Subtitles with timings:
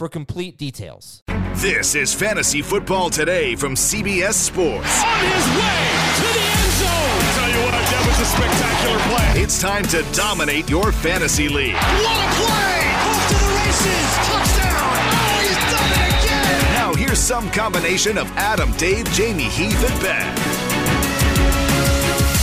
[0.00, 1.22] for complete details.
[1.56, 5.04] This is Fantasy Football Today from CBS Sports.
[5.04, 5.80] On his way
[6.16, 7.20] to the end zone.
[7.36, 9.42] Tell you what, that was a spectacular play.
[9.42, 11.74] It's time to dominate your fantasy league.
[11.74, 12.80] What a play!
[12.96, 14.08] Off to the races.
[14.24, 14.96] Touchdown.
[15.20, 16.72] Oh, he's done it again.
[16.80, 20.32] Now here's some combination of Adam, Dave, Jamey, Heath, and Ben.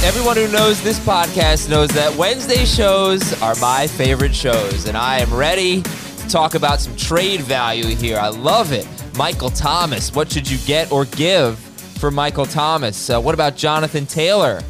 [0.05, 5.21] Everyone who knows this podcast knows that Wednesday shows are my favorite shows, and I
[5.21, 8.17] am ready to talk about some trade value here.
[8.17, 8.87] I love it.
[9.17, 13.09] Michael Thomas, what should you get or give for Michael Thomas?
[13.09, 14.61] Uh, what about Jonathan Taylor?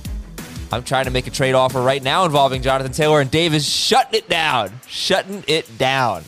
[0.72, 3.67] I'm trying to make a trade offer right now involving Jonathan Taylor, and Dave is
[3.67, 6.23] shutting it down, shutting it down.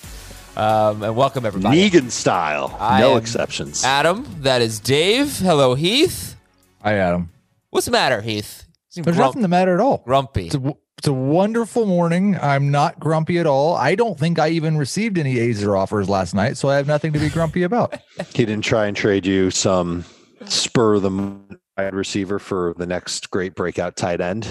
[0.56, 1.90] Um, and welcome everybody.
[1.90, 3.84] Negan style, I no exceptions.
[3.84, 5.38] Adam, that is Dave.
[5.40, 6.36] Hello, Heath.
[6.84, 7.30] Hi, Adam.
[7.70, 8.66] What's the matter, Heath?
[8.96, 10.02] There's grump- nothing the matter at all.
[10.06, 10.48] grumpy.
[10.48, 12.38] It's a, it's a wonderful morning.
[12.42, 13.74] I'm not grumpy at all.
[13.74, 17.14] I don't think I even received any Aizer offers last night, so I have nothing
[17.14, 17.98] to be grumpy about.
[18.36, 20.04] He didn't try and trade you some
[20.46, 21.40] spur the
[21.78, 24.46] wide receiver for the next great breakout tight end.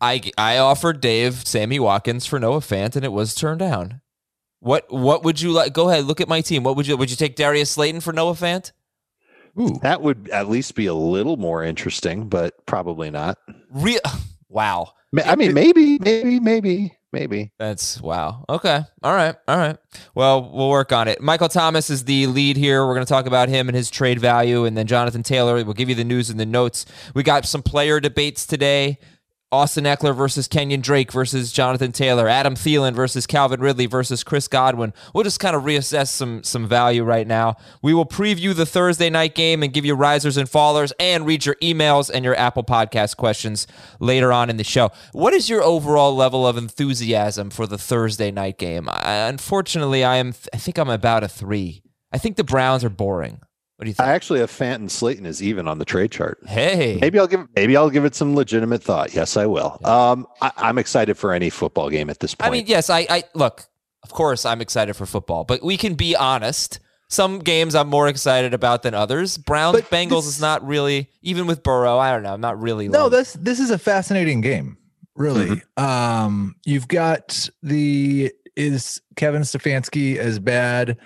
[0.00, 4.00] I I offered Dave Sammy Watkins for Noah Fant, and it was turned down.
[4.60, 5.74] What what would you like?
[5.74, 6.62] Go ahead, look at my team.
[6.62, 8.72] What would you would you take Darius Slayton for Noah Fant?
[9.60, 13.36] Ooh, That would at least be a little more interesting, but probably not.
[13.70, 14.00] Real
[14.48, 14.92] wow.
[15.24, 17.52] I mean, maybe, maybe, maybe, maybe.
[17.58, 18.44] That's wow.
[18.48, 18.82] Okay.
[19.02, 19.34] All right.
[19.46, 19.76] All right.
[20.14, 21.20] Well, we'll work on it.
[21.22, 22.86] Michael Thomas is the lead here.
[22.86, 24.64] We're going to talk about him and his trade value.
[24.66, 26.84] And then Jonathan Taylor, we'll give you the news and the notes.
[27.14, 28.98] We got some player debates today.
[29.50, 34.46] Austin Ekeler versus Kenyon Drake versus Jonathan Taylor, Adam Thielen versus Calvin Ridley versus Chris
[34.46, 34.92] Godwin.
[35.14, 37.56] We'll just kind of reassess some some value right now.
[37.80, 41.46] We will preview the Thursday night game and give you risers and fallers and read
[41.46, 43.66] your emails and your Apple Podcast questions
[44.00, 44.90] later on in the show.
[45.12, 48.86] What is your overall level of enthusiasm for the Thursday night game?
[48.90, 51.82] I, unfortunately, I am I think I'm about a 3.
[52.12, 53.40] I think the Browns are boring.
[53.78, 54.08] What do you I think?
[54.16, 56.38] actually have Fanton Slayton is even on the trade chart.
[56.48, 56.98] hey.
[57.00, 59.14] Maybe I'll give maybe I'll give it some legitimate thought.
[59.14, 59.78] Yes, I will.
[59.84, 62.48] Um, I, I'm excited for any football game at this point.
[62.48, 63.64] I mean, yes, I, I look.
[64.02, 66.80] Of course, I'm excited for football, but we can be honest.
[67.08, 69.38] Some games I'm more excited about than others.
[69.38, 71.98] Browns But Bengals this- is not really even with Burrow.
[71.98, 72.34] I don't know.
[72.34, 72.88] I'm not really.
[72.88, 74.76] no, loving- this this is a fascinating game.
[75.14, 80.96] Really, um, you've got the is Kevin Stefanski as bad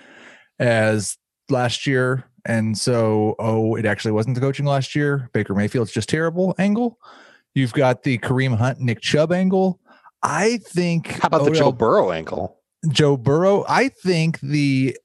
[0.59, 1.17] as
[1.49, 5.29] last year, and so oh, it actually wasn't the coaching last year.
[5.33, 6.99] Baker Mayfield's just terrible angle.
[7.55, 9.79] You've got the Kareem Hunt, Nick Chubb angle.
[10.23, 11.07] I think.
[11.07, 12.59] how about the Joe Burrow ankle?
[12.89, 13.65] Joe Burrow.
[13.67, 14.97] I think the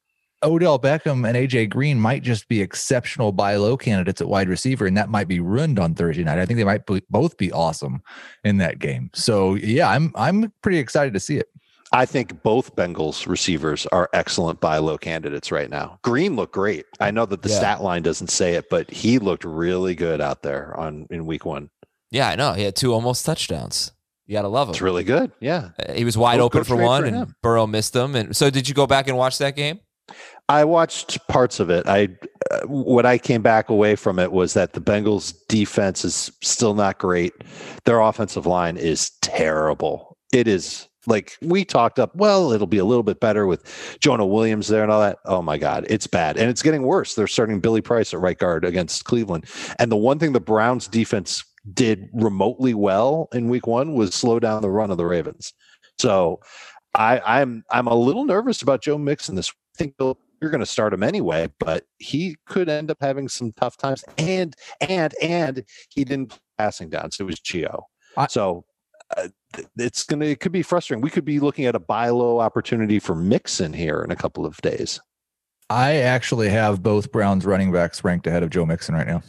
[0.43, 4.87] Odell Beckham and AJ Green might just be exceptional buy low candidates at wide receiver,
[4.87, 6.39] and that might be ruined on Thursday night.
[6.39, 8.03] I think they might both be awesome
[8.45, 9.11] in that game.
[9.15, 11.49] So yeah, I'm I'm pretty excited to see it.
[11.93, 15.99] I think both Bengals receivers are excellent buy low candidates right now.
[16.03, 16.85] Green looked great.
[17.01, 17.57] I know that the Yeah.
[17.57, 21.45] stat line doesn't say it, but he looked really good out there on in week
[21.47, 21.71] one.
[22.11, 22.53] yeah, I know.
[22.55, 23.93] He had two almost touchdowns.
[24.27, 24.73] You gotta love him.
[24.73, 25.33] It's really good.
[25.41, 25.71] Yeah.
[25.79, 27.35] Uh, he was wide open for one, for and.
[27.43, 28.15] Burrow missed them.
[28.15, 29.81] And so, did you go back and watch that game?
[30.51, 31.87] I watched parts of it.
[31.87, 32.09] I
[32.51, 36.75] uh, what I came back away from it was that the Bengals defense is still
[36.75, 37.33] not great.
[37.85, 40.17] Their offensive line is terrible.
[40.33, 42.15] It is like we talked up.
[42.15, 43.65] Well, it'll be a little bit better with
[44.01, 45.19] Jonah Williams there and all that.
[45.25, 47.15] Oh my God, it's bad, and it's getting worse.
[47.15, 49.47] They're starting Billy Price at right guard against Cleveland,
[49.79, 51.45] and the one thing the Browns defense
[51.75, 55.53] did remotely well in Week One was slow down the run of the Ravens.
[55.99, 56.41] So
[56.95, 59.51] I, I'm I'm a little nervous about Joe Mixon this.
[59.51, 59.95] I think
[60.41, 64.05] you're going to start him anyway, but he could end up having some tough times.
[64.19, 67.83] And and and he didn't passing down, so it was Gio.
[68.17, 68.65] I- so
[69.17, 71.03] uh, th- it's gonna it could be frustrating.
[71.03, 74.45] We could be looking at a buy low opportunity for Mixon here in a couple
[74.47, 75.01] of days.
[75.71, 79.23] I actually have both Browns running backs ranked ahead of Joe Mixon right now.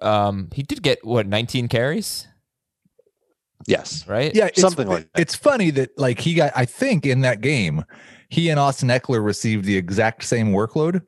[0.00, 2.28] Um, he did get what 19 carries,
[3.66, 4.06] Yes.
[4.06, 4.32] right?
[4.34, 5.20] Yeah, Something like that.
[5.20, 6.52] It's funny that like he got.
[6.54, 7.84] I think in that game,
[8.28, 11.02] he and Austin Ekeler received the exact same workload,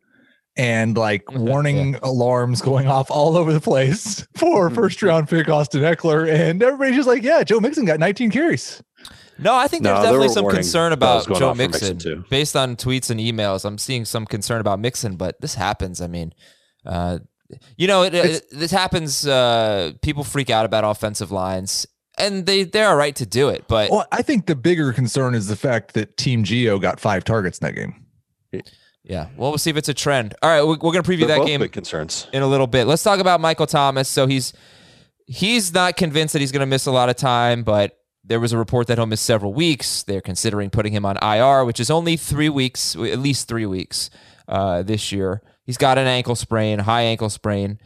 [0.57, 5.49] and like Okay, warning alarms going off all over the place for first round pick
[5.49, 8.83] Austin Ekeler, and everybody's just like, yeah, Joe Mixon got 19 carries.
[9.39, 11.95] No, I think there's No, there definitely were some concern about Joe off Mixon.
[11.95, 12.25] Mixon, too.
[12.29, 16.03] Based on tweets and emails, I'm seeing some concern about Mixon, but this happens.
[16.03, 16.35] I mean,
[16.85, 17.21] uh,
[17.77, 19.27] you know, it, it, this happens.
[19.27, 21.87] Uh, people freak out about offensive lines,
[22.19, 23.65] and they they're all right to do it.
[23.67, 27.25] But Well, I think the bigger concern is the fact that Team Gio got five
[27.25, 27.95] targets in that game.
[29.03, 30.35] Yeah, well, we'll see if it's a trend.
[30.43, 32.27] All right, we're, we're gonna preview They're that game big concerns.
[32.33, 32.87] in a little bit.
[32.87, 34.09] Let's talk about Michael Thomas.
[34.09, 34.53] So he's
[35.27, 38.53] he's not convinced that he's going to miss a lot of time, but there was
[38.53, 40.03] a report that he'll miss several weeks.
[40.03, 44.11] They're considering putting him on IR, which is only three weeks, at least three weeks
[44.49, 45.41] uh, this year.
[45.65, 47.79] He's got an ankle sprain, high ankle sprain,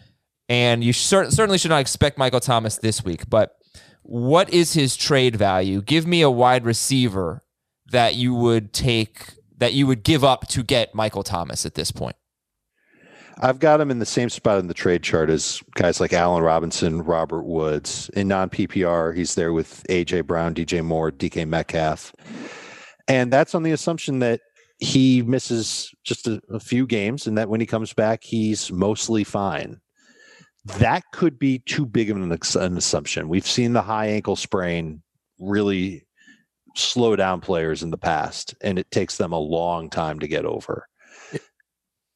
[0.49, 3.29] and you cer- certainly should not expect Michael Thomas this week.
[3.29, 3.55] But
[4.03, 5.83] what is his trade value?
[5.83, 7.45] Give me a wide receiver
[7.91, 11.91] that you would take, that you would give up to get Michael Thomas at this
[11.91, 12.17] point.
[13.41, 16.43] I've got him in the same spot in the trade chart as guys like Allen
[16.43, 18.09] Robinson, Robert Woods.
[18.11, 22.13] In non PPR, he's there with AJ Brown, DJ Moore, DK Metcalf.
[23.09, 24.41] And that's on the assumption that
[24.79, 29.25] he misses just a, a few games and that when he comes back, he's mostly
[29.25, 29.81] fine.
[30.65, 33.29] That could be too big of an, an assumption.
[33.29, 35.03] We've seen the high ankle sprain
[35.39, 36.07] really
[36.75, 40.45] slow down players in the past, and it takes them a long time to get
[40.45, 40.89] over.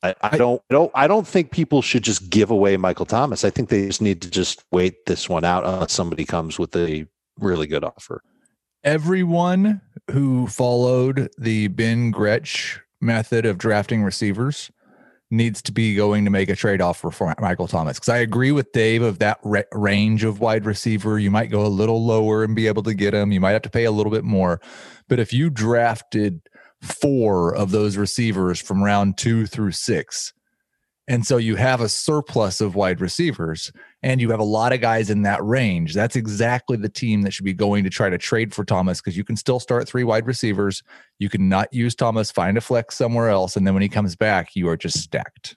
[0.02, 3.44] I, I don't I don't I don't think people should just give away Michael Thomas.
[3.44, 6.74] I think they just need to just wait this one out unless somebody comes with
[6.76, 7.06] a
[7.40, 8.22] really good offer.
[8.84, 14.70] Everyone who followed the Ben Gretch method of drafting receivers
[15.30, 17.98] needs to be going to make a trade off for Michael Thomas.
[17.98, 21.18] Because I agree with Dave of that ra- range of wide receiver.
[21.18, 23.32] You might go a little lower and be able to get him.
[23.32, 24.60] You might have to pay a little bit more.
[25.08, 26.40] But if you drafted
[26.80, 30.32] four of those receivers from round two through six,
[31.06, 33.72] and so you have a surplus of wide receivers
[34.02, 35.94] and you have a lot of guys in that range.
[35.94, 39.16] That's exactly the team that should be going to try to trade for Thomas because
[39.16, 40.82] you can still start three wide receivers.
[41.18, 43.56] You can not use Thomas, find a flex somewhere else.
[43.56, 45.56] And then when he comes back, you are just stacked.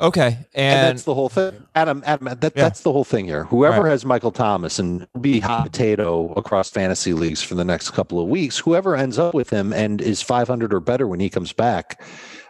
[0.00, 1.52] Okay, And, and, that's the whole thing.
[1.76, 2.64] Adam, Adam, that, Yeah.
[2.64, 3.44] that's the whole thing here.
[3.44, 3.90] Whoever Right.
[3.92, 8.26] has Michael Thomas and be hot potato across fantasy leagues for the next couple of
[8.26, 12.02] weeks, whoever ends up with him and is 500 or better when he comes back,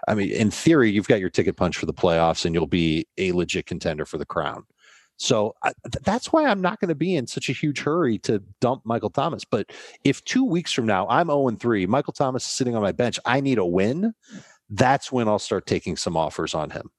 [0.08, 3.06] I mean, in theory, you've got your ticket punch for the playoffs and you'll be
[3.18, 4.64] a legit contender for the crown.
[5.16, 5.72] So I,
[6.02, 9.10] that's why I'm not going to be in such a huge hurry to dump Michael
[9.10, 9.44] Thomas.
[9.44, 9.70] But
[10.02, 12.92] if two weeks from now I'm 0 and 3, Michael Thomas is sitting on my
[12.92, 14.14] bench, I need a win.
[14.70, 16.90] That's when I'll start taking some offers on him.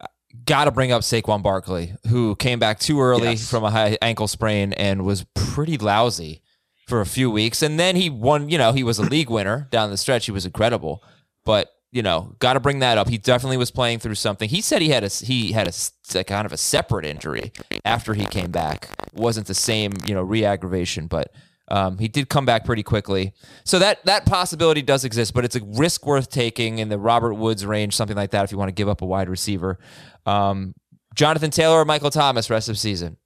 [0.00, 0.06] Uh,
[0.44, 3.48] got to bring up Saquon Barkley, who came back too early Yes.
[3.48, 6.42] from a high ankle sprain and was pretty lousy
[6.88, 7.62] for a few weeks.
[7.62, 10.26] And then he won, you know, he was a league winner down the stretch.
[10.26, 11.02] He was incredible.
[11.44, 13.08] But, you know, got to bring that up.
[13.08, 14.48] He definitely was playing through something.
[14.48, 15.72] He said he had a he had
[16.14, 17.52] a kind of a separate injury
[17.84, 18.88] after he came back.
[19.06, 21.32] It wasn't the same, you know, re-aggravation, but
[21.68, 23.32] um, he did come back pretty quickly.
[23.62, 27.34] So that that possibility does exist, but it's a risk worth taking in the Robert
[27.34, 29.78] Woods range, something like that, if you want to give up a wide receiver.
[30.26, 30.74] Um,
[31.14, 33.18] Jonathan Taylor or Michael Thomas rest of season.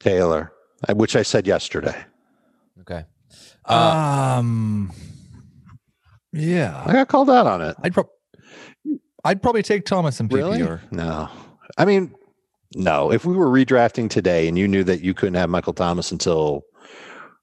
[0.00, 0.50] Taylor,
[0.94, 2.06] which I said yesterday.
[2.80, 3.04] Okay.
[3.66, 4.92] Uh, um,
[6.32, 7.76] yeah, I got called out on it.
[7.82, 8.08] I'd, prob-
[9.24, 10.80] I'd probably take Thomas in PPR.
[10.92, 11.28] No.
[11.76, 12.14] I mean,
[12.74, 13.12] no.
[13.12, 16.62] If we were redrafting today and you knew that you couldn't have Michael Thomas until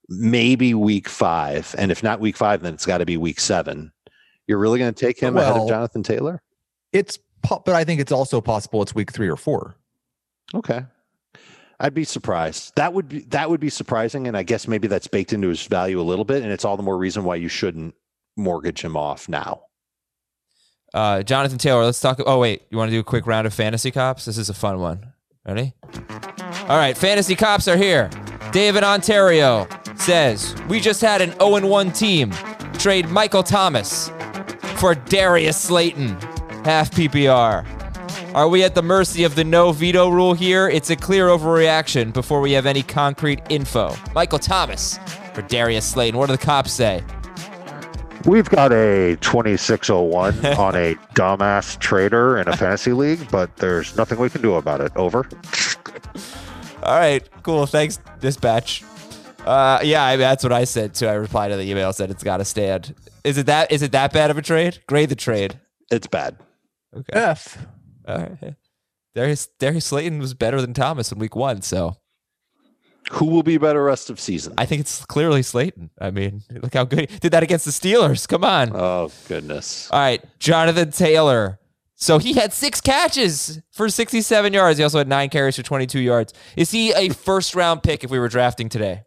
[0.08, 3.92] maybe week five, and if not week five, then it's got to be week seven.
[4.46, 6.42] You're really going to take him ahead of Jonathan Taylor?
[6.92, 9.76] It's, po- but I think it's also possible it's week three or four.
[10.54, 10.84] Okay.
[11.80, 12.72] I'd be surprised.
[12.76, 15.66] That would be that would be surprising, and I guess maybe that's baked into his
[15.66, 17.94] value a little bit, and it's all the more reason why you shouldn't
[18.36, 19.62] mortgage him off now.
[20.94, 22.20] uh, Jonathan Taylor, let's talk.
[22.26, 22.62] Oh, wait.
[22.70, 24.24] You want to do a quick round of fantasy cops?
[24.24, 25.12] This is a fun one.
[25.46, 25.74] Ready?
[26.62, 26.96] All right.
[26.96, 28.10] Fantasy cops are here.
[28.52, 29.66] David Ontario
[29.96, 32.30] says, We just had an 0 1 team
[32.78, 34.10] trade Michael Thomas
[34.76, 36.08] for Darius Slayton,
[36.64, 37.66] half PPR.
[38.34, 40.68] Are we at the mercy of the no veto rule here?
[40.68, 43.94] It's a clear overreaction before we have any concrete info.
[44.14, 44.98] Michael Thomas
[45.32, 46.18] for Darius Slayton.
[46.18, 47.02] What do the cops say?
[48.24, 54.18] We've got a 2601 on a dumbass trader in a fantasy league, but there's nothing
[54.18, 54.92] we can do about it.
[54.96, 55.28] Over.
[56.82, 57.66] All right, cool.
[57.66, 58.84] Thanks, dispatch.
[59.44, 61.06] Uh, yeah, I, that's what I said too.
[61.06, 62.94] I replied to the email said it's got to stand.
[63.22, 63.70] Is it that?
[63.70, 64.82] Is it that bad of a trade?
[64.88, 65.60] Grade the trade.
[65.90, 66.36] It's bad.
[66.96, 67.12] Okay.
[67.12, 67.66] F.
[68.08, 68.54] All right.
[69.14, 71.96] Darius Darius Slayton was better than Thomas in week one, so
[73.12, 74.54] Who will be better rest of season?
[74.58, 75.90] I think it's clearly Slayton.
[76.00, 78.26] I mean, look how good he did that against the Steelers.
[78.26, 78.74] Come on.
[78.74, 79.88] oh goodness.
[79.90, 81.60] All right, Jonathan Taylor.
[81.94, 84.76] So he had six catches for 67 yards.
[84.76, 86.34] He also had nine carries for 22 yards.
[86.56, 89.04] Is he a first round pick if we were drafting today?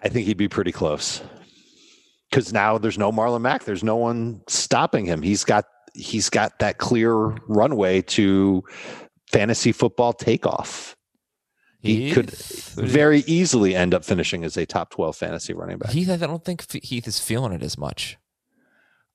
[0.00, 1.22] I think he'd be pretty close.
[2.30, 3.64] Because now there's no Marlon Mack.
[3.64, 5.22] There's no one stopping him.
[5.22, 7.14] He's got he's got that clear
[7.48, 8.62] runway to
[9.32, 10.94] fantasy football takeoff.
[11.86, 15.90] He could very easily end up finishing as a top 12 fantasy running back.
[15.90, 18.18] Heath, I don't think Heath is feeling it as much.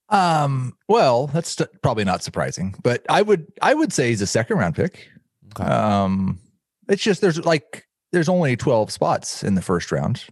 [0.10, 4.28] Um, well, that's t- probably not surprising, but I would I would say he's a
[4.28, 5.08] second round pick.
[5.58, 5.70] Okay.
[5.70, 6.40] Um,
[6.90, 10.26] it's just there's like there's only 12 spots in the first round.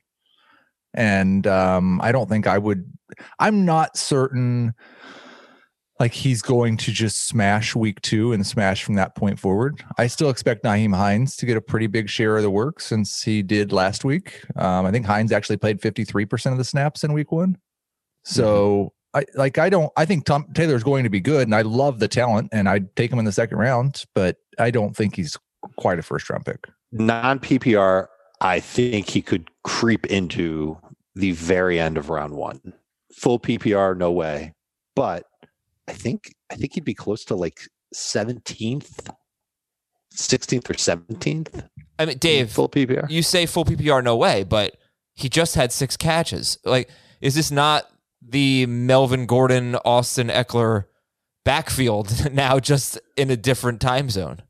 [0.94, 2.92] And um, I don't think I would
[3.40, 4.74] I'm not certain
[6.00, 9.84] like he's going to just smash week two and smash from that point forward.
[9.98, 13.22] I still expect Nyheim Hines to get a pretty big share of the work since
[13.22, 14.42] he did last week.
[14.56, 17.58] Um, I think Hines actually played 53% of the snaps in week one.
[18.24, 21.56] So I like I don't I think Tom Taylor is going to be good and
[21.56, 24.96] I love the talent and I'd take him in the second round, but I don't
[24.96, 25.38] think he's
[25.78, 26.68] quite a first round pick.
[26.92, 28.08] Non PPR,
[28.42, 30.78] I think he could creep into
[31.16, 32.74] the very end of round one.
[33.14, 34.54] Full PPR, no way.
[34.96, 35.26] But
[35.90, 37.62] I think I think he'd be close to like
[37.96, 39.10] 17th,
[40.14, 41.68] 16th or 17th.
[41.98, 43.10] I mean, Dave, full PPR.
[43.10, 44.78] you say full PPR, no way, but
[45.16, 46.60] he just had six catches.
[46.64, 46.90] Like,
[47.22, 47.90] is this not
[48.22, 50.86] the Melvin Gordon, Austin Ekeler
[51.44, 54.44] backfield now, just in a different time zone?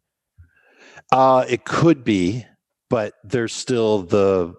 [1.11, 2.45] Uh, it could be,
[2.89, 4.53] but there's still the.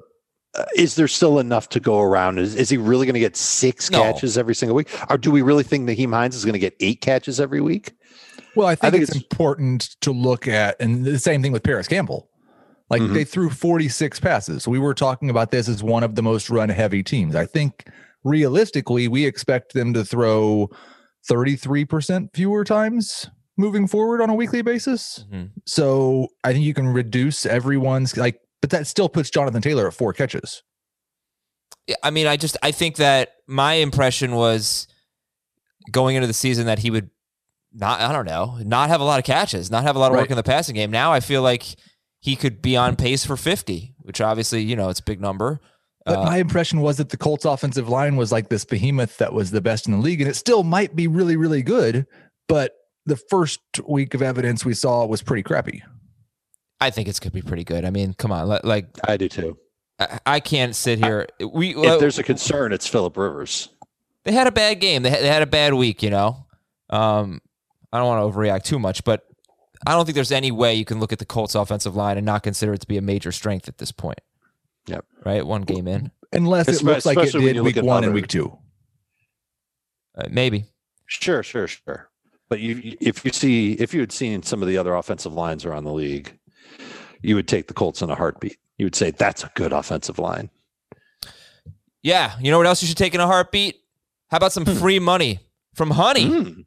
[0.57, 2.39] Uh, is there still enough to go around?
[2.39, 4.03] Is, is he really going to get six No.
[4.03, 4.89] catches every single week?
[5.09, 7.93] Or do we really think Nyheim Hines is going to get eight catches every week?
[8.57, 11.63] Well, I think, think it's, it's- important to look at, and the same thing with
[11.63, 12.29] Parris Campbell.
[12.89, 13.15] Like Mhm.
[13.15, 14.67] they threw 46 passes.
[14.67, 17.37] We were talking about this as one of the most run heavy teams.
[17.37, 17.87] I think
[18.25, 20.69] realistically, we expect them to throw
[21.31, 25.25] 33% fewer times moving forward on a weekly basis.
[25.33, 25.51] Mhm.
[25.67, 29.95] So I think you can reduce everyone's like, but that still puts Jonathan Taylor at
[29.95, 30.63] four catches.
[31.87, 34.87] Yeah, I mean, I just I think that my impression was
[35.91, 37.11] going into the season that he would
[37.73, 40.19] not I don't know not have a lot of catches, not have a lot of
[40.19, 40.91] work in the passing game.
[40.91, 41.65] Now I feel like
[42.21, 45.61] he could be on pace for fifty, which obviously you know it's a big number.
[46.07, 49.33] But Uh, my impression was that the Colts offensive line was like this behemoth that
[49.33, 52.07] was the best in the league, and it still might be really, really good.
[52.49, 52.73] But
[53.07, 55.83] the first week of evidence we saw was pretty crappy.
[56.81, 57.85] I think it's gonna be pretty good.
[57.85, 59.59] I mean, come on, like I do too.
[59.99, 61.27] I, I can't sit here.
[61.53, 63.69] We If there's a concern, it's Philip Rivers.
[64.25, 65.03] they had a bad game.
[65.03, 66.03] They had, they had a bad week.
[66.03, 66.47] You know,
[66.89, 67.41] um,
[67.93, 69.27] I don't want to overreact too much, but
[69.87, 72.27] I don't think there's any way you can look at the Colts offensive line and
[72.27, 74.21] not consider it to be a major strength at this point.
[74.87, 75.05] Yep.
[75.25, 78.15] Right, one game in, Unless it looks like it did you week at one and
[78.15, 78.57] week two.
[80.17, 80.65] uh, maybe.
[81.07, 82.09] Sure, sure, sure.
[82.49, 85.65] But you, if you see, if you had seen some of the other offensive lines
[85.65, 86.39] around the league,
[87.23, 88.57] you would take the Colts in a heartbeat.
[88.79, 90.51] You would say that's a good offensive line.
[92.03, 93.77] Yeah, you know what else you should take in a heartbeat?
[94.31, 95.41] How about some free money
[95.75, 96.27] from Honey?
[96.27, 96.61] Hmm.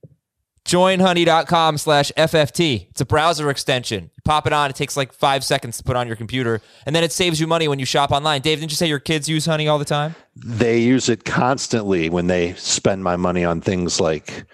[0.65, 2.88] Joinhoney.com slash FFT.
[2.89, 4.03] It's a browser extension.
[4.03, 6.95] You pop it on, it takes like five seconds to put on your computer, and
[6.95, 8.41] then it saves you money when you shop online.
[8.41, 10.15] Dave, didn't you say your kids use Honey all the time?
[10.36, 14.45] They use it constantly when they spend my money on things like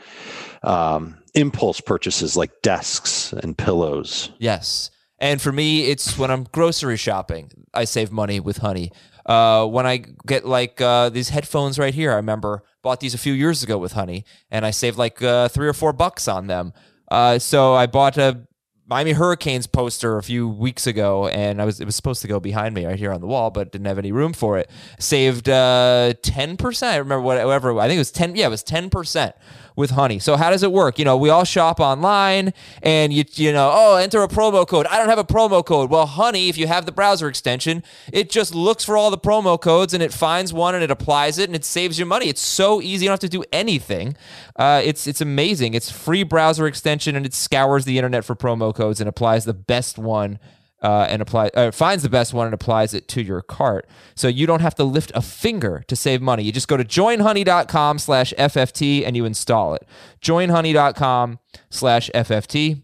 [0.63, 4.31] um, impulse purchases, like desks and pillows.
[4.39, 4.89] Yes.
[5.19, 8.91] And for me, it's when I'm grocery shopping, I save money with Honey.
[9.25, 13.17] Uh, when I get like uh, these headphones right here, I remember bought these a
[13.17, 16.47] few years ago with Honey, and I saved like uh, three or four bucks on
[16.47, 16.73] them.
[17.11, 18.47] Uh, so I bought a
[18.87, 22.39] Miami Hurricanes poster a few weeks ago, and I was it was supposed to go
[22.39, 24.71] behind me right here on the wall, but didn't have any room for it.
[24.99, 26.95] Saved uh, ten percent.
[26.95, 27.77] I remember whatever.
[27.79, 28.35] I think it was ten.
[28.35, 29.35] Yeah, it was ten percent
[29.79, 30.19] with Honey.
[30.19, 30.99] So how does it work?
[30.99, 34.85] You know, we all shop online, and you you know, oh, enter a promo code.
[34.87, 35.89] I don't have a promo code.
[35.89, 37.81] Well, Honey, if you have the browser extension,
[38.11, 41.39] it just looks for all the promo codes and it finds one and it applies
[41.39, 42.27] it and it saves you money.
[42.27, 43.05] It's so easy.
[43.05, 44.15] You don't have to do anything.
[44.57, 45.73] Uh, it's it's amazing.
[45.73, 49.53] It's free browser extension and it scours the internet for promo codes and applies the
[49.53, 50.39] best one
[50.81, 53.87] uh, and apply uh, finds the best one and applies it to your cart.
[54.15, 56.43] So you don't have to lift a finger to save money.
[56.43, 59.87] You just go to joinhoney.com slash FFT and you install it.
[60.21, 62.83] Joinhoney.com slash FFT.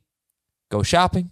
[0.71, 1.31] Go shopping,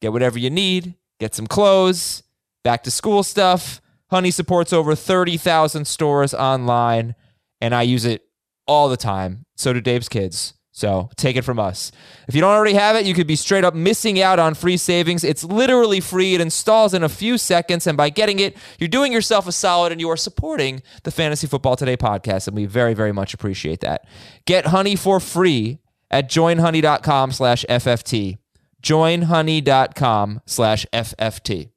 [0.00, 2.22] get whatever you need, get some clothes,
[2.62, 3.80] back to school stuff.
[4.10, 7.14] Honey supports over 30,000 stores online
[7.60, 8.22] and I use it
[8.66, 9.46] all the time.
[9.56, 10.54] So do Dave's kids.
[10.76, 11.90] So take it from us.
[12.28, 14.76] If you don't already have it, you could be straight up missing out on free
[14.76, 15.24] savings.
[15.24, 16.34] It's literally free.
[16.34, 17.86] It installs in a few seconds.
[17.86, 21.46] And by getting it, you're doing yourself a solid and you are supporting the Fantasy
[21.46, 22.46] Football Today podcast.
[22.46, 24.06] And we very, very much appreciate that.
[24.44, 25.78] Get Honey for free
[26.10, 28.36] at joinhoney.com slash FFT.
[28.82, 31.70] Joinhoney.com slash FFT.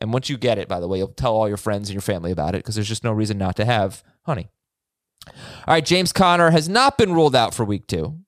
[0.00, 2.02] And once you get it, by the way, you'll tell all your friends and your
[2.02, 4.48] family about it because there's just no reason not to have honey.
[5.66, 8.18] All right, James Conner has not been ruled out for week two.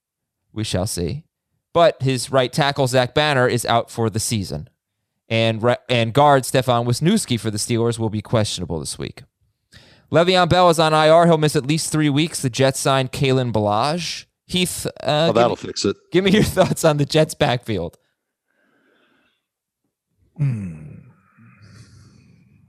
[0.52, 1.24] We shall see.
[1.72, 4.68] But his right tackle, Zach Banner, is out for the season.
[5.28, 9.22] And, re- and guard Stefan Wisniewski for the Steelers will be questionable this week.
[10.10, 11.26] Le'Veon Bell is on IR.
[11.26, 12.42] He'll miss at least three weeks.
[12.42, 14.24] The Jets signed Kalen Ballage.
[14.46, 15.96] Heath, uh, Well, give, that'll me, fix it.
[16.10, 17.96] give me your thoughts on the Jets backfield.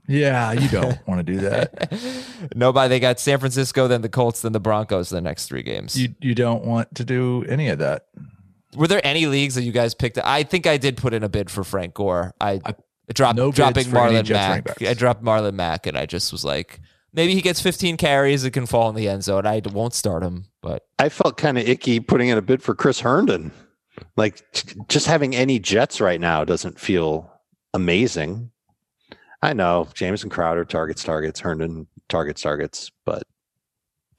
[0.08, 1.92] Yeah, you don't want to do that.
[2.54, 2.88] Nobody.
[2.88, 5.10] They got San Francisco, then the Colts, then the Broncos.
[5.10, 5.96] The next three games.
[5.98, 8.06] You you don't want to do any of that.
[8.74, 10.18] Were there any leagues that you guys picked?
[10.18, 12.34] I think I did put in a bid for Frank Gore.
[12.40, 12.74] I, I-
[13.12, 14.80] dropped no dropping Marlon Mack.
[14.82, 16.80] I dropped Marlon Mack, and I just was like,
[17.12, 18.44] maybe he gets 15 carries.
[18.44, 19.46] It can fall in the end zone.
[19.46, 22.74] I won't start him, but I felt kind of icky putting in a bid for
[22.74, 23.52] Chris Herndon.
[24.16, 24.42] Like
[24.88, 27.30] just having any Jets right now doesn't feel
[27.74, 28.50] amazing.
[29.42, 33.24] I know Jamison Crowder targets targets, Herndon targets targets, but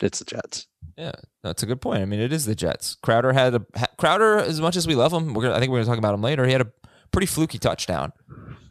[0.02, 0.68] it's the Jets.
[0.98, 1.14] yeah,
[1.44, 2.02] that's a good point.
[2.02, 2.96] I mean, it is the Jets.
[3.02, 3.66] Crowder had a
[3.98, 4.38] Crowder.
[4.40, 6.14] As much as we love him, we're gonna, I think we're going to talk about
[6.14, 6.46] him later.
[6.46, 6.72] He had a
[7.12, 8.12] pretty fluky touchdown.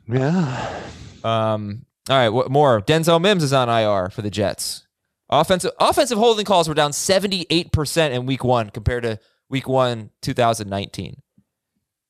[0.06, 0.80] Yeah.
[1.24, 2.80] Um, all right, what more?
[2.82, 4.86] Denzel Mims is on IR for the Jets.
[5.30, 9.18] Offensive offensive holding calls were down 78% in week 1 compared to
[9.48, 11.22] week 1 2019.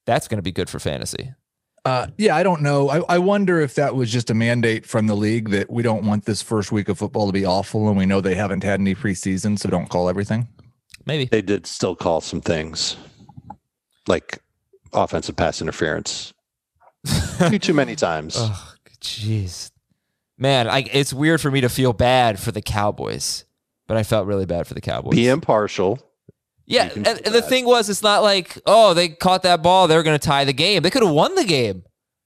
[0.06, 1.32] That's going to be good for fantasy.
[1.84, 2.88] Uh, yeah, I don't know.
[2.88, 6.06] I, I wonder if that was just a mandate from the league that we don't
[6.06, 8.78] want this first week of football to be awful, and we know they haven't had
[8.78, 10.46] any preseason, so don't call everything.
[11.06, 11.24] Maybe.
[11.24, 12.96] They did still call some things
[14.06, 14.38] like
[14.92, 16.32] offensive pass interference
[17.48, 18.36] too, too many times.
[18.38, 19.70] Oh, jeez.
[20.38, 23.44] Man, I, it's weird for me to feel bad for the Cowboys,
[23.86, 25.14] but I felt really bad for the Cowboys.
[25.14, 25.98] Be impartial.
[26.66, 30.02] Yeah, and, and the thing was, it's not like, oh, they caught that ball, they're
[30.02, 30.82] going to tie the game.
[30.82, 31.82] They could have won the game.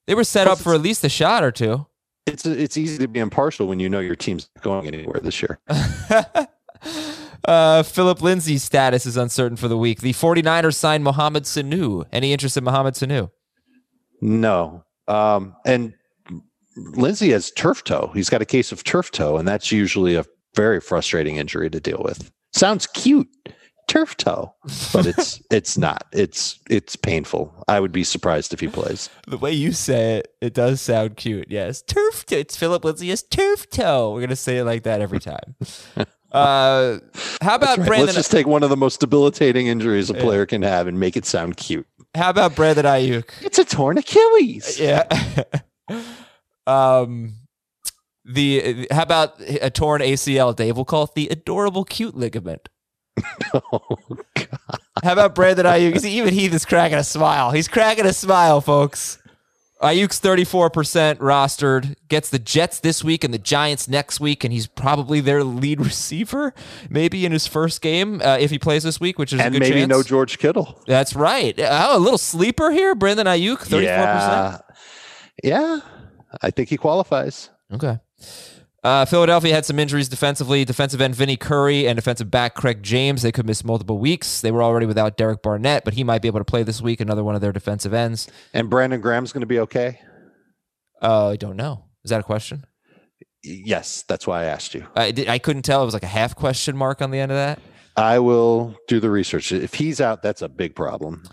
[0.06, 1.86] They were set Plus up for at least a shot or two.
[2.26, 5.40] It's it's easy to be impartial when you know your team's not going anywhere this
[5.40, 5.60] year.
[7.44, 10.00] uh, Philip Lindsay's status is uncertain for the week.
[10.00, 12.04] The 49ers signed Mohamed Sanu.
[12.12, 13.30] Any interest in Mohamed Sanu?
[14.20, 14.84] No.
[15.06, 15.94] Um, and
[16.76, 18.10] Lindsay has turf toe.
[18.12, 20.24] He's got a case of turf toe, and that's usually a
[20.56, 22.32] very frustrating injury to deal with.
[22.52, 23.28] Sounds cute,
[23.86, 24.54] turf toe,
[24.92, 26.04] but it's it's not.
[26.12, 27.64] It's it's painful.
[27.68, 29.08] I would be surprised if he plays.
[29.26, 31.46] The way you say it, it does sound cute.
[31.50, 32.36] Yes, turf toe.
[32.36, 34.12] It's Philip Lindsay is turf toe.
[34.12, 35.56] We're gonna say it like that every time.
[36.32, 36.98] uh,
[37.40, 38.06] how about Right, Brandon?
[38.06, 41.16] Let's just take one of the most debilitating injuries a player can have and make
[41.16, 41.86] it sound cute.
[42.14, 43.30] how about Brandon Aiyuk?
[43.42, 44.78] It's a torn Achilles.
[44.78, 45.06] Yeah.
[46.66, 47.34] um,
[48.24, 50.54] the how about a torn ACL?
[50.54, 52.68] Dave will call it the adorable cute ligament.
[53.54, 53.80] Oh,
[54.34, 54.78] God.
[55.02, 55.98] How about Brandon Aiyuk?
[56.00, 57.52] See, even Heath is cracking a smile.
[57.52, 59.18] He's cracking a smile, folks.
[59.82, 64.66] Aiyuk's 34% rostered, gets the Jets this week and the Giants next week, and he's
[64.66, 66.54] probably their lead receiver,
[66.90, 69.58] maybe in his first game uh, if he plays this week, which is a and
[69.58, 69.88] maybe chance.
[69.88, 70.80] no George Kittle.
[70.86, 71.54] That's right.
[71.58, 73.82] Oh, a little sleeper here, Brandon Aiyuk, 34%.
[73.82, 74.58] Yeah.
[75.42, 75.80] yeah,
[76.42, 77.50] I think he qualifies.
[77.72, 77.98] Okay.
[78.86, 80.64] Uh, Philadelphia had some injuries defensively.
[80.64, 83.22] Defensive end Vinny Curry and defensive back Craig James.
[83.22, 84.40] They could miss multiple weeks.
[84.40, 87.00] They were already without Derek Barnett, but he might be able to play this week.
[87.00, 88.28] Another one of their defensive ends.
[88.54, 89.98] And Brandon Graham's going to be okay.
[91.02, 91.86] Uh, I don't know.
[92.04, 92.64] Is that a question?
[93.42, 94.86] Yes, that's why I asked you.
[94.94, 95.82] I, did, I couldn't tell.
[95.82, 97.58] It was like a half question mark on the end of that.
[97.96, 99.50] I will do the research.
[99.50, 101.24] If he's out, that's a big problem.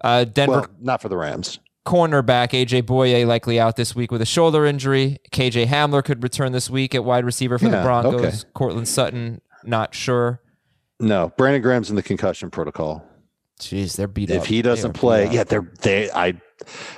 [0.00, 1.58] Uh, Denver Well, not for the Rams.
[1.86, 5.18] Cornerback AJ Bouye likely out this week with a shoulder injury.
[5.32, 8.14] KJ Hamler could return this week at wide receiver for the Broncos.
[8.14, 8.36] okay.
[8.54, 10.40] Courtland Sutton, not sure.
[11.00, 13.04] No, Brandon Graham's in the concussion protocol.
[13.60, 14.38] Jeez, they're beat up.
[14.38, 15.32] If he doesn't play, up.
[15.32, 16.10] yeah, they're they.
[16.10, 16.40] I,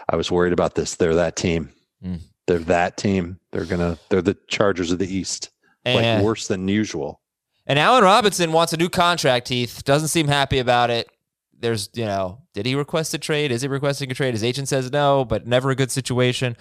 [0.08, 0.94] I was worried about this.
[0.94, 1.70] They're that team.
[2.02, 2.16] Hmm.
[2.46, 3.40] They're that team.
[3.52, 3.98] They're gonna.
[4.08, 5.50] They're the Chargers of the East.
[5.84, 7.20] Like worse than usual.
[7.66, 9.82] And Allen Robinson wants a new contract, Heath.
[9.84, 11.08] Doesn't seem happy about it.
[11.58, 13.50] There's, you know, did he request a trade?
[13.50, 14.34] Is he requesting a trade?
[14.34, 16.56] His agent says no, but never a good situation.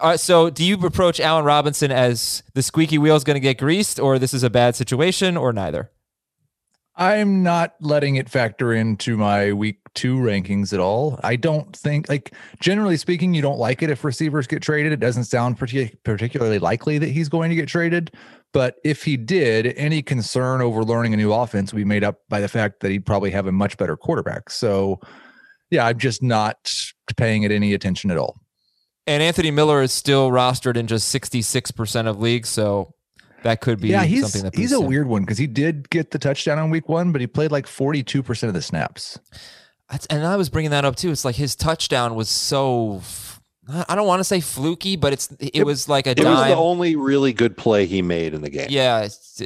[0.00, 3.58] Uh, so, do you approach Allen Robinson as the squeaky wheel is going to get
[3.58, 5.90] greased, or this is a bad situation, or neither?
[6.94, 11.18] I'm not letting it factor into my week two rankings at all.
[11.22, 14.92] I don't think, like, generally speaking, you don't like it if receivers get traded.
[14.92, 18.12] It doesn't sound partic- particularly likely that he's going to get traded.
[18.52, 22.20] But if he did, any concern over learning a new offense would be made up
[22.28, 24.50] by the fact that he'd probably have a much better quarterback.
[24.50, 25.00] So,
[25.70, 26.70] yeah, I'm just not
[27.16, 28.36] paying it any attention at all.
[29.06, 32.50] And Anthony Miller is still rostered in just 66% of leagues.
[32.50, 32.94] So
[33.42, 34.88] that could be yeah, he's, something that he's a boosts him.
[34.88, 37.66] weird one because he did get the touchdown on week one, but he played like
[37.66, 39.18] 42% of the snaps.
[39.90, 41.10] That's, and I was bringing that up too.
[41.10, 42.96] It's like his touchdown was so.
[42.98, 43.40] f-
[43.88, 46.56] I don't want to say fluky, but it's it, was like a It was the
[46.56, 48.66] only really good play he made in the game.
[48.70, 49.40] yeah, it's,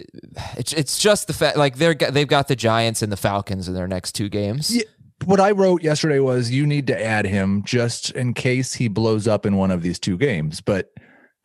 [0.57, 3.75] it's it's just the fact like they're they've got the Giants and the Falcons in
[3.75, 4.75] their next two games.
[4.75, 4.85] Yeah.
[5.27, 9.29] What I wrote yesterday was you need to add him just in case he blows
[9.29, 10.61] up in one of these two games.
[10.61, 10.93] But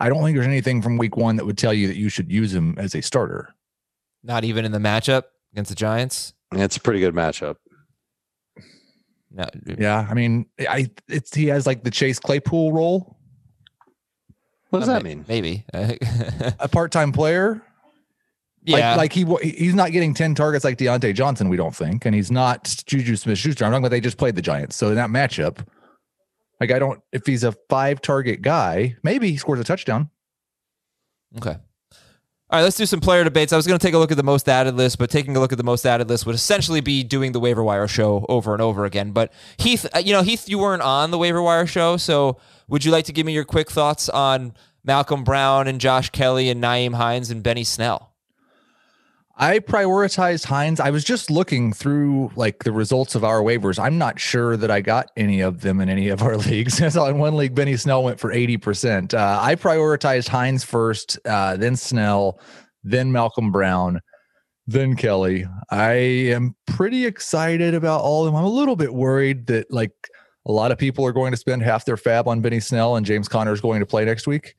[0.02, 2.32] I don't think there's anything from week one that would tell you that you should
[2.32, 3.54] use him as a starter.
[4.24, 6.34] Not even in the matchup against the Giants.
[6.54, 7.56] It's a pretty good matchup.
[9.34, 9.46] No,
[9.78, 13.16] Yeah, I mean, I it's he has like the Chase Claypool role,
[14.72, 15.26] What does uh, that may- mean?
[15.28, 15.66] Maybe.
[15.74, 17.62] a part-time player.
[18.64, 18.96] yeah.
[18.96, 22.06] Like, like he he's not getting 10 targets like Diontae Johnson, we don't think.
[22.06, 23.64] And he's not Juju Smith Schuster.
[23.66, 24.76] I'm talking about they just played the Giants.
[24.76, 25.66] So in that matchup,
[26.62, 30.10] like I don't if he's a five target guy, maybe he scores a touchdown.
[31.38, 31.58] Okay.
[32.52, 33.54] All right, let's do some player debates.
[33.54, 35.39] I was going to take a look at the most added list, but taking a
[35.39, 38.52] look at the most added list would essentially be doing the waiver wire show over
[38.52, 39.12] and over again.
[39.12, 42.84] But Heath, uh, you know, Heath, you weren't on the waiver wire show, so would
[42.84, 46.62] you like to give me your quick thoughts on Malcolm Brown and Josh Kelley and
[46.62, 48.11] Nyheim Hines and Benny Snell?
[49.41, 50.80] I prioritized Hines.
[50.80, 53.84] I was just looking through like the results of our waivers.
[53.84, 56.80] I'm not sure that I got any of them in any of our leagues.
[56.80, 59.15] In one league, Benny Snell went for 80%.
[59.15, 62.39] Uh, I prioritized Hines first, uh, then Snell,
[62.84, 63.99] then Malcolm Brown,
[64.67, 65.47] then Kelley.
[65.71, 68.36] I am pretty excited about all of them.
[68.36, 69.93] I'm a little bit worried that like
[70.45, 73.04] a lot of people are going to spend half their fab on Benny Snell and
[73.04, 74.54] James Conner is going to play next week.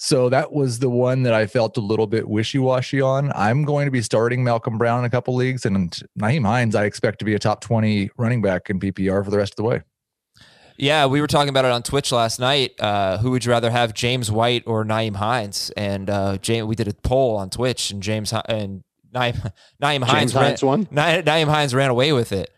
[0.00, 3.32] So that was the one that I felt a little bit wishy washy on.
[3.34, 6.84] I'm going to be starting Malcolm Brown in a couple leagues, and Nyheim Hines, I
[6.84, 9.64] expect to be a top 20 running back in PPR for the rest of the
[9.64, 9.82] way.
[10.76, 12.80] Yeah, we were talking about it on Twitch last night.
[12.80, 15.72] Uh, who would you rather have, James White or Nyheim Hines?
[15.76, 20.30] And uh, James, we did a poll on Twitch, and James and Nyheim, Nyheim Hines,
[20.30, 20.88] James Hines ran, won?
[20.92, 22.50] Na- Nyheim Hines ran away with it,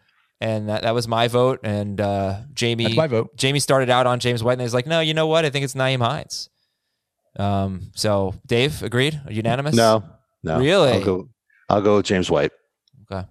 [0.43, 1.61] and that, that was my vote.
[1.65, 3.35] And uh, Jamey, That's my vote.
[3.39, 5.47] Jamey started out on James White, and he's like, "No, you know what?
[5.47, 6.51] I think it's Naeem Hines."
[7.37, 9.75] Um, so Dave agreed, unanimous.
[9.75, 10.05] No,
[10.43, 10.59] no.
[10.59, 10.93] Really?
[10.93, 11.29] I'll go.
[11.69, 12.51] I'll go with James White.
[13.11, 13.27] Okay.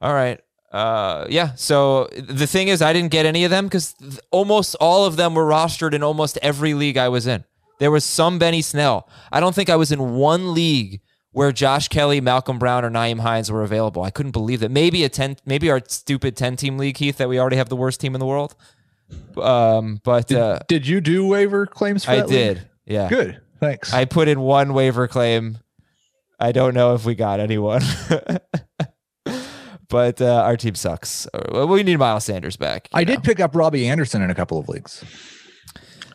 [0.00, 0.40] All right.
[0.70, 1.54] Uh, yeah.
[1.54, 5.16] So the thing is, I didn't get any of them because th- almost all of
[5.16, 7.44] them were rostered in almost every league I was in.
[7.78, 9.08] There was some Benny Snell.
[9.32, 11.00] I don't think I was in one league
[11.32, 14.02] where Josh Kelley, Malcolm Brown, or Nyheim Hines were available.
[14.02, 14.70] I couldn't believe that.
[14.70, 18.00] Maybe a ten, maybe our stupid ten-team league, Heath, that we already have the worst
[18.00, 18.54] team in the world.
[19.40, 22.60] Um, but Did, uh, did you do waiver claims for I that league?
[22.86, 22.92] Did.
[22.94, 23.08] Yeah.
[23.08, 23.40] Good.
[23.60, 23.92] Thanks.
[23.92, 25.58] I put in one waiver claim.
[26.38, 27.82] I don't know if we got anyone.
[29.88, 31.26] but uh, our team sucks.
[31.32, 32.88] Uh, We need Miles Sanders back.
[32.92, 33.14] I know.
[33.14, 35.02] did pick up Robbie Anderson in a couple of leagues.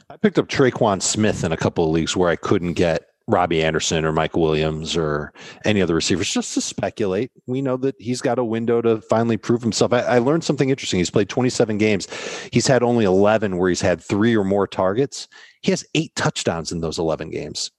[0.10, 3.64] I picked up Tre'Quan Smith in a couple of leagues where I couldn't get Robbie
[3.64, 5.32] Anderson or Mike Williams or
[5.66, 7.32] any other receivers just to speculate.
[7.48, 9.94] We know that he's got a window to finally prove himself.
[9.94, 11.00] I, I learned something interesting.
[11.00, 12.08] He's played 27 games.
[12.52, 15.28] He's had only 11 where he's had three or more targets.
[15.62, 17.72] He has eight touchdowns in those 11 games.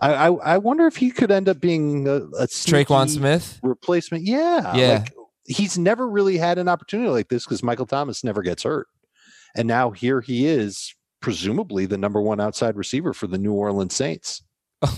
[0.00, 3.60] I, I, I wonder if he could end up being a, a Tre'Quan Smith.
[3.62, 4.24] replacement.
[4.24, 4.74] Yeah.
[4.74, 4.98] Yeah.
[4.98, 5.12] Like,
[5.46, 8.88] he's never really had an opportunity like this because Michael Thomas never gets hurt.
[9.54, 13.94] And now here he is, presumably the number one outside receiver for the New Orleans
[13.94, 14.42] Saints.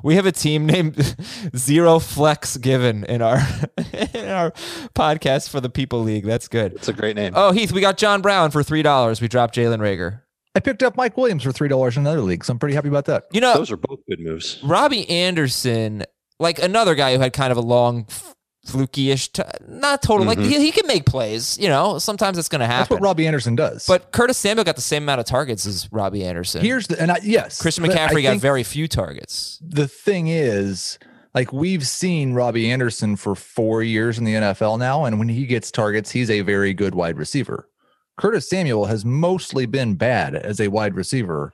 [0.00, 0.94] We have a team named
[1.56, 3.38] Zero Flex Given in our
[4.14, 4.52] in our
[4.94, 6.24] podcast for the People League.
[6.24, 6.74] That's good.
[6.74, 7.32] It's a great name.
[7.34, 9.20] Oh, Heath, we got John Brown for three dollars.
[9.20, 10.20] We dropped Jalen Reagor.
[10.54, 12.88] I picked up Mike Williams for three dollars in another league, so I'm pretty happy
[12.88, 13.24] about that.
[13.32, 14.60] You know, Those are both good moves.
[14.62, 16.04] Robbie Anderson,
[16.38, 18.34] like another guy who had kind of a long, f-
[18.68, 20.26] fluky-ish, t- not total.
[20.26, 20.50] Like mm-hmm.
[20.50, 21.58] he, he can make plays.
[21.58, 22.78] You know, sometimes it's going to happen.
[22.78, 23.02] That's happen.
[23.02, 23.86] what Robbie Anderson does.
[23.86, 26.62] But Curtis Samuel got the same amount of targets as Robbie Anderson.
[26.62, 29.58] here's the and I, yes, Christian but I McCaffrey got very few targets.
[29.62, 30.98] the thing is,
[31.34, 35.46] like we've seen Robbie Anderson for four years in the NFL now, and when he
[35.46, 37.68] gets targets, he's a very good wide receiver.
[38.16, 41.52] Curtis Samuel has mostly been bad as a wide receiver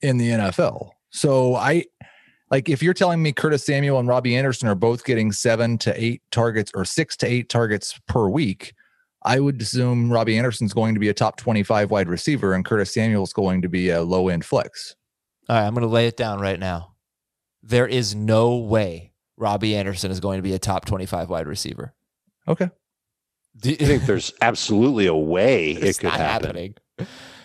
[0.00, 0.90] in the NFL.
[1.10, 1.84] So I
[2.50, 6.02] like if you're telling me Curtis Samuel and Robbie Anderson are both getting seven to
[6.02, 8.74] eight targets or six to eight targets per week,
[9.22, 12.94] I would assume Robbie Anderson's going to be a top 25 wide receiver and Curtis
[12.94, 14.94] Samuel's going to be a low end flex.
[15.48, 16.94] All right, I'm going to lay it down right now.
[17.62, 21.94] There is no way Robbie Anderson is going to be a top 25 wide receiver.
[22.46, 22.70] Okay.
[23.56, 26.46] Do I think there's absolutely a way it could not happen.
[26.46, 26.74] happening.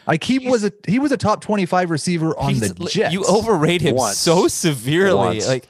[0.08, 3.14] Like he was a he was a top 25 receiver on the Jets.
[3.14, 4.18] You overrate him Once.
[4.18, 5.16] so severely.
[5.16, 5.48] Once.
[5.48, 5.68] Like,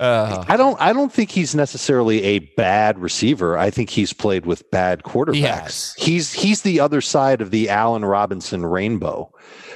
[0.00, 0.80] uh, I don't.
[0.80, 3.58] I don't think he's necessarily a bad receiver.
[3.58, 5.62] I think he's played with bad quarterbacks.
[5.62, 5.94] has.
[5.98, 9.32] He's he's the other side of the Allen Robinson rainbow,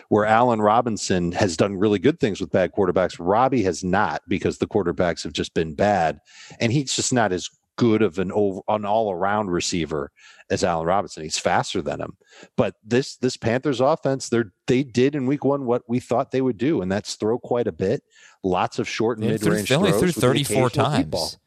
[0.09, 3.17] where Allen Robinson has done really good things with bad quarterbacks.
[3.19, 6.21] Robbie has not because the quarterbacks have just been bad,
[6.61, 10.11] and he's just not as good of an over, an all around receiver
[10.51, 11.23] as Allen Robinson.
[11.23, 12.17] He's faster than him.
[12.57, 16.43] But this this Panthers offense, they they did in week one what we thought they
[16.43, 18.03] would do, and that's throw quite a bit.
[18.43, 21.39] Lots of short and mid range they only threw 34 occasional deep times.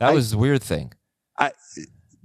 [0.00, 0.92] That I- was the weird thing.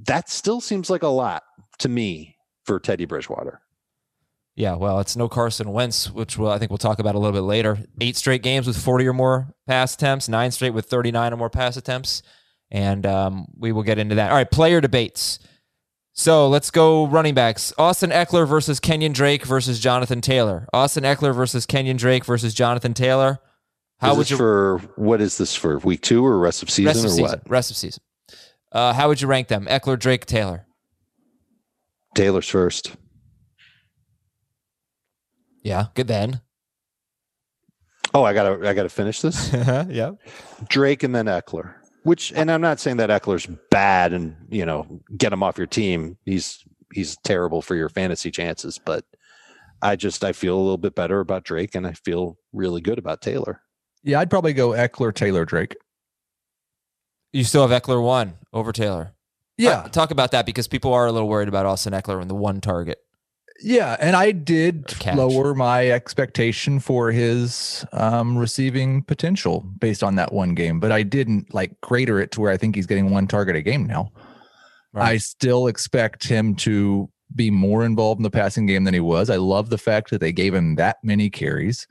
[0.03, 1.43] That still seems like a lot
[1.79, 2.35] to me
[2.65, 3.61] for Teddy Bridgewater.
[4.55, 7.31] Yeah, well, it's no Carson Wentz, which we'll, I think we'll talk about a little
[7.33, 7.79] bit later.
[8.01, 11.49] Eight straight games with 40 or more pass attempts, nine straight with 39 or more
[11.49, 12.21] pass attempts.
[12.71, 14.31] And um, we will get into that.
[14.31, 15.39] All right, player debates.
[16.13, 17.73] So let's go running backs.
[17.77, 20.67] Austin Ekeler versus Kenyon Drake versus Jonathan Taylor.
[20.73, 23.39] Austin Ekeler versus Kenyon Drake versus Jonathan Taylor.
[23.99, 26.87] How would this you for what is this for week two or rest of season
[26.87, 27.23] rest or season?
[27.23, 27.49] what?
[27.49, 28.01] Rest of season.
[28.71, 29.67] Uh, how would you rank them?
[29.69, 30.65] Ekeler, Drake, Taylor.
[32.15, 32.95] Taylor's first.
[35.63, 36.41] Yeah, good then.
[38.13, 39.53] Oh, I gotta I gotta finish this.
[39.53, 40.11] yeah.
[40.67, 41.75] Drake and then Ekeler.
[42.03, 45.67] Which and I'm not saying that Ekeler's bad and you know get him off your
[45.67, 46.17] team.
[46.25, 49.05] He's he's terrible for your fantasy chances, but
[49.81, 52.97] I just I feel a little bit better about Drake and I feel really good
[52.97, 53.61] about Taylor.
[54.03, 55.75] yeah, I'd probably go Ekeler, Taylor, Drake.
[57.33, 59.13] You still have Ekeler one over Taylor.
[59.57, 62.29] Yeah, Uh, talk about that because people are a little worried about Austin Ekeler and
[62.29, 62.97] the one target.
[63.59, 70.33] Yeah, and I did lower my expectation for his um, receiving potential based on that
[70.33, 73.27] one game, but I didn't like greater it to where I think he's getting one
[73.27, 74.11] target a game now.
[74.93, 79.29] I still expect him to be more involved in the passing game than he was.
[79.29, 81.87] I love the fact that they gave him that many carries.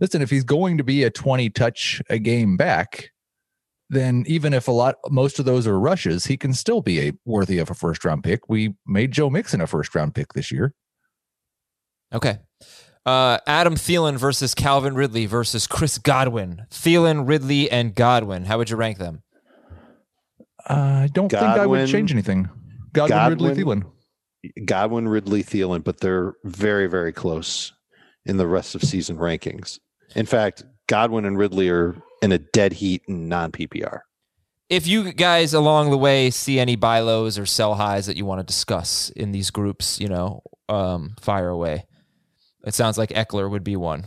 [0.00, 3.10] Listen, if he's going to be a 20 touch a game back,
[3.90, 7.12] then even if a lot most of those are rushes, he can still be a
[7.24, 8.48] worthy of a first round pick.
[8.48, 10.74] We made Joe Mixon a first round pick this year.
[12.14, 12.38] Okay.
[13.04, 16.66] Uh, Adam Thielen versus Calvin Ridley versus Chris Godwin.
[16.70, 18.44] Thielen, Ridley, and Godwin.
[18.44, 19.22] How would you rank them?
[20.66, 22.48] I don't think I would change anything.
[22.92, 24.64] Godwin, Ridley, Godwin- Thielen.
[24.64, 27.72] Godwin, Ridley, Thielen, but they're very, very close
[28.24, 29.78] in the rest of season rankings.
[30.14, 34.00] In fact, Godwin and Ridley are in a dead heat in non PPR.
[34.70, 38.24] If you guys along the way see any buy lows or sell highs that you
[38.24, 41.84] want to discuss in these groups, you know, um, fire away.
[42.64, 44.06] It sounds like Ekeler would be one.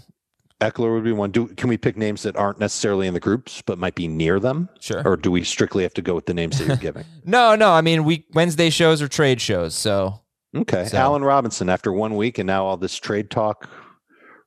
[0.59, 1.29] Ekeler would be one.
[1.31, 4.39] Do can we pick names that aren't necessarily in the groups but might be near
[4.39, 5.03] them, Sure.
[5.07, 7.03] or do we strictly have to go with the names that you're giving?
[7.23, 7.71] No, no.
[7.71, 9.75] I mean, we Wednesday shows or trade shows.
[9.75, 10.21] So
[10.55, 11.69] Okay, So- Allen Robinson.
[11.69, 13.69] After one week and now all this trade talk,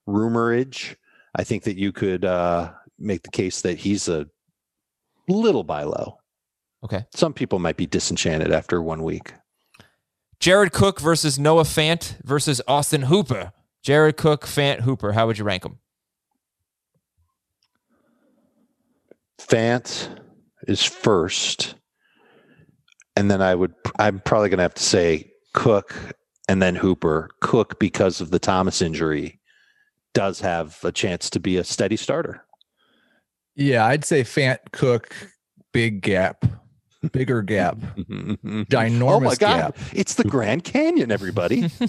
[0.08, 0.96] rumorage,
[1.36, 4.26] I think that you could uh, make the case that he's a
[5.28, 6.18] little buy low.
[6.84, 7.04] okay.
[7.14, 9.34] Some people might be disenchanted after one week.
[10.40, 13.52] Jared Cook versus Noah Fant versus Austin Hooper.
[13.82, 15.12] Jared Cook, Fant, Hooper.
[15.12, 15.78] How would you rank them?
[19.40, 20.08] Fant
[20.68, 21.74] is first,
[23.16, 23.74] and then I would.
[23.98, 25.94] I'm probably going to have to say Cook
[26.48, 27.30] and then Hooper.
[27.40, 29.40] Cook because of the Thomas injury
[30.12, 32.44] does have a chance to be a steady starter.
[33.54, 35.14] Yeah, I'd say Fant Cook,
[35.72, 36.44] big gap,
[37.08, 39.78] bigger gap, ginormous oh my god, gap.
[39.92, 41.70] it's the Grand Canyon, everybody.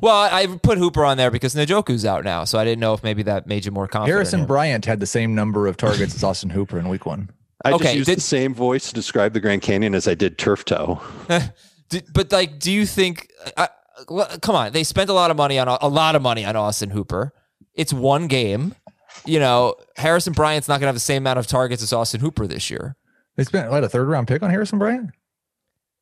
[0.00, 2.94] Well, I I put Hooper on there because Njoku's out now, so I didn't know
[2.94, 4.14] if maybe that made you more confident.
[4.14, 4.46] Harrison in.
[4.46, 7.30] Bryant had the same number of targets as Austin Hooper in week one.
[7.64, 10.14] I Okay, just used did- the same voice to describe the Grand Canyon as I
[10.14, 11.00] did turf toe.
[11.88, 13.30] D- but like, do you think?
[13.56, 13.68] I,
[14.40, 16.90] come on, they spent a lot of money on a lot of money on Austin
[16.90, 17.32] Hooper.
[17.74, 18.74] It's one game.
[19.26, 22.20] You know, Harrison Bryant's not going to have the same amount of targets as Austin
[22.20, 22.94] Hooper this year.
[23.38, 25.10] They spent what a third round pick on Harrison Bryant.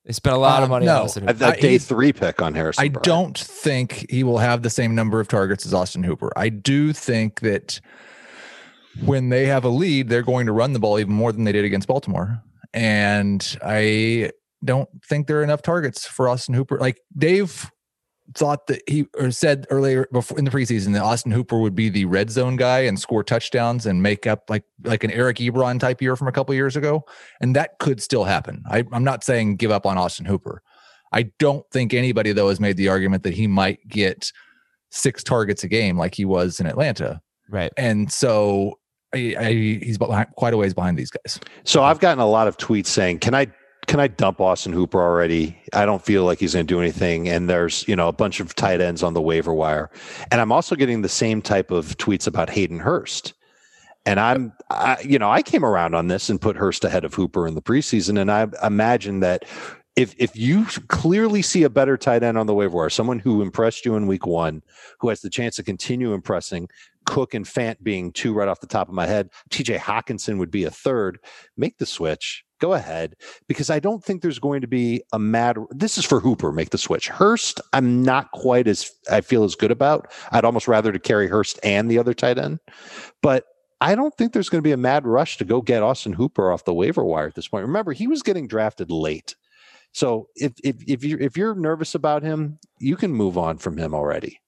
[0.06, 1.02] They spent a lot of Um, money on no.
[1.04, 1.44] Austin A, Hooper.
[1.44, 2.82] a I- day he's- three pick on Harrison.
[2.84, 3.04] I Bryant.
[3.04, 6.32] don't think he will have the same number of targets as Austin Hooper.
[6.36, 7.78] I do think that
[9.04, 11.52] when they have a lead, they're going to run the ball even more than they
[11.52, 12.40] did against Baltimore.
[12.72, 14.30] And I
[14.64, 16.78] don't think there are enough targets for Austin Hooper.
[16.80, 17.70] Like Dave
[18.34, 21.88] thought that he or said earlier before in the preseason that Austin Hooper would be
[21.88, 25.78] the red zone guy and score touchdowns and make up like like an Eric Ebron
[25.78, 27.04] type year from a couple years ago.
[27.40, 28.62] And that could still happen.
[28.68, 30.62] I, I'm not saying give up on Austin Hooper.
[31.12, 34.32] I don't think anybody though has made the argument that he might get
[34.90, 37.20] six targets a game like he was in Atlanta.
[37.48, 37.72] right.
[37.76, 38.78] And so
[39.14, 41.38] I, I, he's behind, quite a ways behind these guys.
[41.64, 43.46] So I've gotten a lot of tweets saying, "Can I
[43.86, 45.56] can I dump Austin Hooper already?
[45.72, 48.40] I don't feel like he's going to do anything." And there's you know a bunch
[48.40, 49.90] of tight ends on the waiver wire,
[50.30, 53.34] and I'm also getting the same type of tweets about Hayden Hurst.
[54.04, 57.12] And I'm, I, you know, I came around on this and put Hurst ahead of
[57.12, 59.44] Hooper in the preseason, and I imagine that
[59.96, 63.42] if if you clearly see a better tight end on the waiver wire, someone who
[63.42, 64.62] impressed you in week one,
[65.00, 66.68] who has the chance to continue impressing,
[67.06, 70.50] Cook and Fant being two right off the top of my head, TJ Hockenson would
[70.50, 71.18] be a third.
[71.56, 72.45] Make the switch.
[72.58, 73.16] Go ahead,
[73.48, 75.58] because I don't think there's going to be a mad.
[75.70, 76.52] This is for Hooper.
[76.52, 77.08] Make the switch.
[77.08, 80.10] Hurst, I'm not quite as I feel as good about.
[80.32, 82.60] I'd almost rather to carry Hurst and the other tight end,
[83.22, 83.44] but
[83.80, 86.50] I don't think there's going to be a mad rush to go get Austin Hooper
[86.50, 87.66] off the waiver wire at this point.
[87.66, 89.36] Remember, he was getting drafted late.
[89.92, 93.76] So if if if you if you're nervous about him, you can move on from
[93.76, 94.40] him already.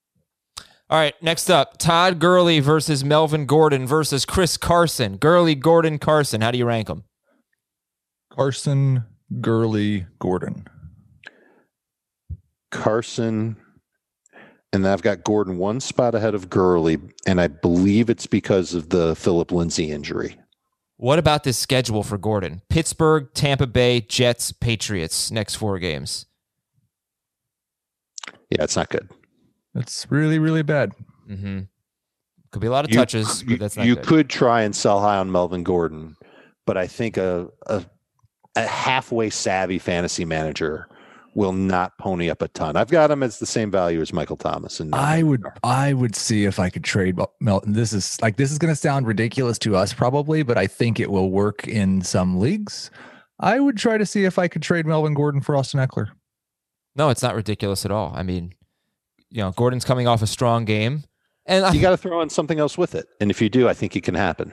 [0.90, 5.18] All right, next up, Todd Gurley versus Melvin Gordon versus Chris Carson.
[5.18, 6.40] Gurley, Gordon, Carson.
[6.40, 7.04] How do you rank them?
[8.42, 9.02] Carson,
[9.40, 10.68] Gurley, Gordon.
[12.70, 13.56] Carson,
[14.72, 18.90] and I've got Gordon one spot ahead of Gurley, and I believe it's because of
[18.90, 20.36] the Philip Lindsay injury.
[20.98, 22.62] What about this schedule for Gordon?
[22.68, 26.26] Pittsburgh, Tampa Bay, Jets, Patriots, next four games.
[28.50, 29.10] Yeah, it's not good.
[29.74, 30.92] It's really, really bad.
[31.28, 31.60] Mm-hmm.
[32.52, 34.06] Could be a lot of You- touches, You, but that's not you good.
[34.06, 36.16] could try and sell high on Melvin Gordon,
[36.66, 37.84] but I think a, a
[38.56, 40.88] a halfway savvy fantasy manager
[41.34, 42.74] will not pony up a ton.
[42.74, 46.16] I've got him as the same value as Michael Thomas, and I would, I would
[46.16, 47.74] see if I could trade Mel- Melton.
[47.74, 50.98] This is like this is going to sound ridiculous to us probably, but I think
[50.98, 52.90] it will work in some leagues.
[53.38, 56.08] I would try to see if I could trade Melvin Gordon for Austin Ekeler.
[56.96, 58.12] no, it's not ridiculous at all.
[58.16, 58.52] I mean,
[59.30, 61.04] you know, Gordon's coming off a strong game,
[61.46, 63.06] and you got to throw in something else with it.
[63.20, 64.52] And if you do, I think it can happen.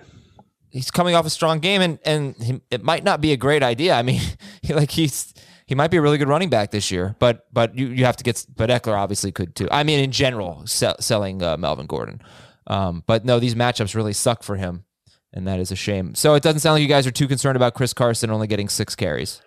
[0.76, 3.64] He's coming off a strong game, and and he, it might not be a great
[3.64, 3.96] idea.
[3.96, 4.20] I mean,
[4.62, 5.34] he, like he's
[5.66, 8.18] he might be a really good running back this year, but but you, you have
[8.18, 8.46] to get.
[8.54, 9.70] But Ekeler obviously could too.
[9.72, 12.22] I mean, in general, sell, selling uh, Melvin Gordon,
[12.68, 14.84] um, but no, these matchups really suck for him,
[15.32, 16.14] and that is a shame.
[16.14, 18.68] So it doesn't sound like you guys are too concerned about Chris Carson only getting
[18.68, 19.42] six carries.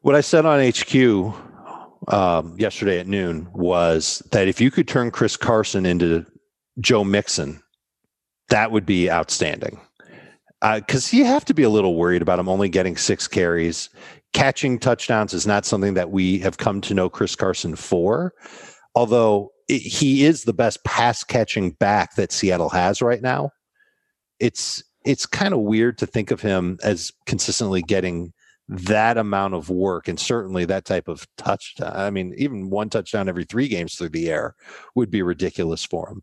[0.00, 5.12] What I said on HQ um, yesterday at noon was that if you could turn
[5.12, 6.26] Chris Carson into
[6.80, 7.62] Joe Mixon,
[8.48, 9.80] that would be outstanding.
[10.62, 13.90] Uh, because you have to be a little worried about him only getting six carries.
[14.32, 18.32] Catching touchdowns is not something that we have come to know Chris Carson for,
[18.94, 23.50] although it, he is the best pass catching back that Seattle has right now.
[24.38, 28.32] It's it's kind of weird to think of him as consistently getting
[28.68, 31.92] that amount of work and certainly that type of touchdown.
[31.92, 34.54] I mean, even one touchdown every three games through the air
[34.94, 36.22] would be ridiculous for him.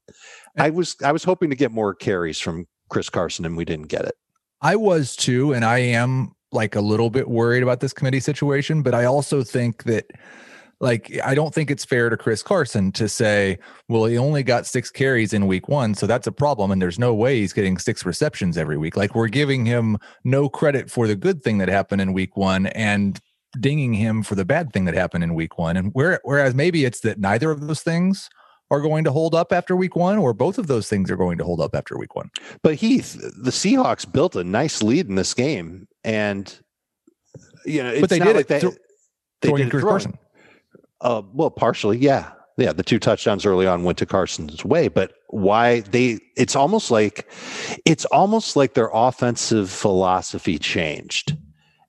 [0.57, 3.89] I was I was hoping to get more carries from Chris Carson and we didn't
[3.89, 4.15] get it.
[4.61, 8.81] I was too, and I am like a little bit worried about this committee situation,
[8.81, 10.05] but I also think that
[10.81, 14.65] like I don't think it's fair to Chris Carson to say, well, he only got
[14.65, 17.77] six carries in week one, so that's a problem, and there's no way he's getting
[17.77, 18.97] six receptions every week.
[18.97, 22.67] Like we're giving him no credit for the good thing that happened in week one
[22.67, 23.19] and
[23.59, 25.75] dinging him for the bad thing that happened in week one.
[25.75, 28.29] And where whereas maybe it's that neither of those things
[28.71, 31.37] are going to hold up after week one, or both of those things are going
[31.37, 32.29] to hold up after week one.
[32.61, 36.55] But Heath, the Seahawks built a nice lead in this game, and
[37.65, 38.73] you know, it's but they not did like it they, thro-
[39.41, 39.81] they did it.
[39.81, 40.17] Carson.
[41.01, 42.73] Uh, well, partially, yeah, yeah.
[42.73, 46.19] The two touchdowns early on went to Carson's way, but why they?
[46.37, 47.27] It's almost like
[47.85, 51.35] it's almost like their offensive philosophy changed,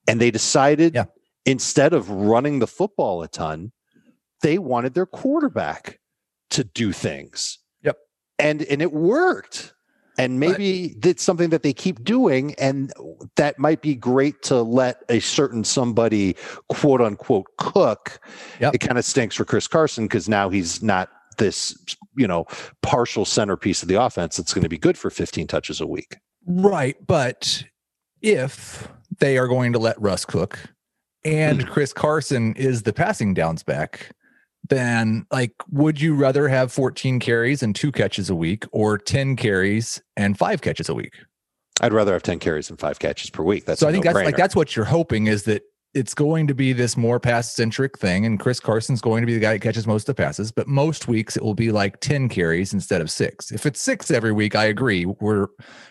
[0.09, 1.05] and they decided Yeah.
[1.45, 3.73] instead of running the football a ton,
[4.43, 5.99] they wanted their quarterback
[6.51, 7.59] to do things.
[7.83, 7.97] Yep.
[8.39, 9.75] and and it worked.
[10.19, 12.93] And maybe it's something that they keep doing, and
[13.37, 16.37] that might be great to let a certain somebody
[16.69, 18.21] quote unquote cook.
[18.61, 18.75] Yep.
[18.75, 21.09] It kind of stinks for Chris Carson because now he's not
[21.39, 21.75] this,
[22.17, 22.45] you know,
[22.83, 26.19] partial centerpiece of the offense that's going to be good for 15 touches a week.
[26.47, 26.97] Right.
[27.07, 27.65] But
[28.21, 30.59] if they are going to let Russ cook
[31.25, 31.69] and hmm.
[31.69, 34.11] Chris Carson is the passing downs back,
[34.69, 39.37] then like would you rather have 14 carries and two catches a week or 10
[39.37, 41.15] carries and five catches a week?
[41.81, 43.65] I'd rather have 10 carries and five catches per week.
[43.65, 46.47] That's so I I think that's like that's what you're hoping is that it's going
[46.47, 49.55] to be this more pass centric thing and Chris Carson's going to be the guy
[49.55, 52.73] that catches most of the passes, but most weeks it will be like 10 carries
[52.73, 53.51] instead of 6.
[53.51, 55.05] If it's 6 every week, I agree.
[55.05, 55.49] We're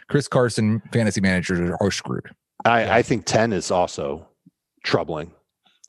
[0.08, 2.30] Chris Carson fantasy managers are, are screwed.
[2.64, 4.28] I, I think 10 is also
[4.84, 5.32] troubling.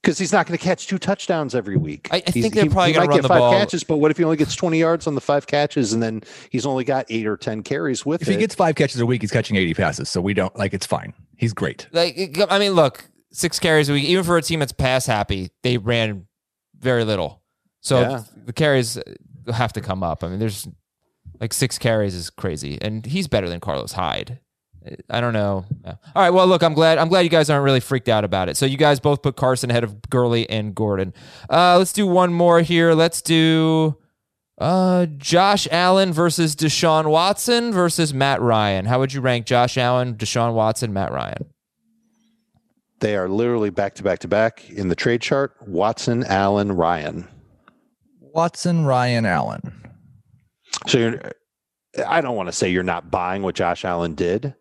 [0.03, 2.09] Because he's not going to catch two touchdowns every week.
[2.11, 3.53] I- I think they're he- probably gonna might run get the five ball.
[3.53, 6.23] catches, but what if he only gets twenty yards on the five catches, and then
[6.51, 8.33] he's only got eight or ten carries with If it?
[8.33, 10.09] he gets five catches a week, he's catching 80 passes.
[10.09, 11.13] So we don't like it's fine.
[11.37, 11.87] He's great.
[11.93, 15.51] Like, I mean, look, six carries a week, even for a team that's pass happy,
[15.63, 16.27] they ran
[16.79, 17.43] very little.
[17.83, 18.23] So Yeah.
[18.47, 18.99] the carries
[19.53, 20.23] have to come up.
[20.25, 20.67] I mean, there's
[21.41, 24.39] like six carries is crazy, and he's better than Carlos Hyde.
[25.09, 25.67] I don't know.
[25.85, 25.95] Yeah.
[26.15, 26.31] All right.
[26.31, 26.99] Well, look, I'm glad.
[26.99, 28.57] I'm glad you guys aren't really freaked out about it.
[28.57, 31.13] So you guys both put Carson ahead of Gurley and Gordon.
[31.49, 32.95] Uh, let's do one more here.
[32.95, 33.97] Let's do
[34.59, 38.87] uh, Josh Allen versus Deshaun Watson versus Matt Ryan.
[38.87, 41.47] How would you rank Josh Allen, Deshaun Watson, Matt Ryan?
[43.01, 45.57] they are literally back to back to back in the trade chart.
[45.67, 47.27] Watson, Allen, Ryan.
[48.21, 49.91] Watson, Ryan, Allen.
[50.87, 51.21] So you're,
[52.07, 54.55] I don't want to say you're not buying what Josh Allen did,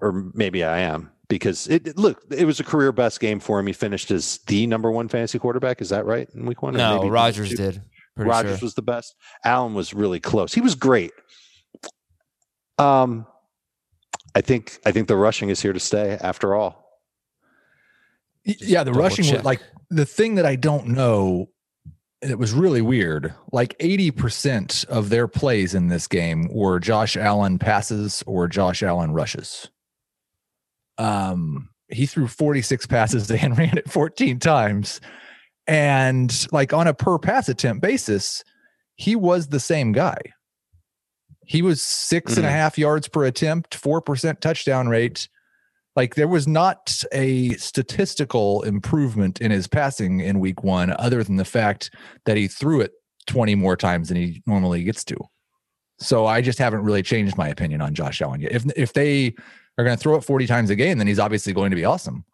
[0.00, 3.58] or maybe I am because it it- look it was a career best game for
[3.58, 3.66] him.
[3.66, 5.80] He finished as the number one fantasy quarterback.
[5.80, 6.74] Is that right in week one?
[6.74, 7.56] No, maybe Rodgers two?
[7.56, 7.82] did.
[8.16, 8.66] Pretty Rodgers sure.
[8.66, 9.14] was the best.
[9.44, 10.54] Allen was really close.
[10.54, 11.10] He was great.
[12.78, 13.26] Um,
[14.34, 16.18] I think I think the rushing is here to stay.
[16.20, 16.82] After all,
[18.46, 19.36] Y- Yeah, the rushing check.
[19.38, 21.50] was like the thing that I don't know.
[22.22, 23.34] It was really weird.
[23.52, 29.12] Like 80% of their plays in this game were Josh Allen passes or Josh Allen
[29.12, 29.68] rushes.
[30.98, 35.00] Um, he threw 46 passes and ran it 14 times.
[35.66, 38.44] And like on a per pass attempt basis,
[38.96, 40.18] he was the same guy.
[41.46, 42.52] He was six and a Mhm.
[42.52, 45.28] half yards per attempt, 4% touchdown rate.
[45.96, 51.36] Like there was not a statistical improvement in his passing in week one, other than
[51.36, 51.90] the fact
[52.24, 52.92] that he threw it
[53.26, 55.16] 20 more times than he normally gets to.
[56.00, 58.52] So I just haven't really changed my opinion on Josh Allen yet.
[58.52, 59.34] If if they
[59.78, 61.84] are going to throw it 40 times a game, then he's obviously going to be
[61.84, 62.24] awesome.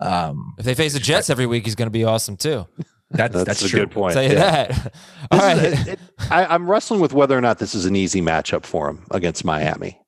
[0.00, 2.66] Um, If they face the Jets every week, he's going to be awesome too.
[3.10, 3.80] that's that's, that's, a true.
[3.80, 4.14] good point.
[4.14, 4.66] Tell you Yeah.
[4.66, 4.94] that.
[5.30, 5.88] All This right.
[5.88, 5.98] a- it-
[6.30, 9.44] I, I'm wrestling with whether or not this is an easy matchup for him against
[9.44, 9.98] Miami.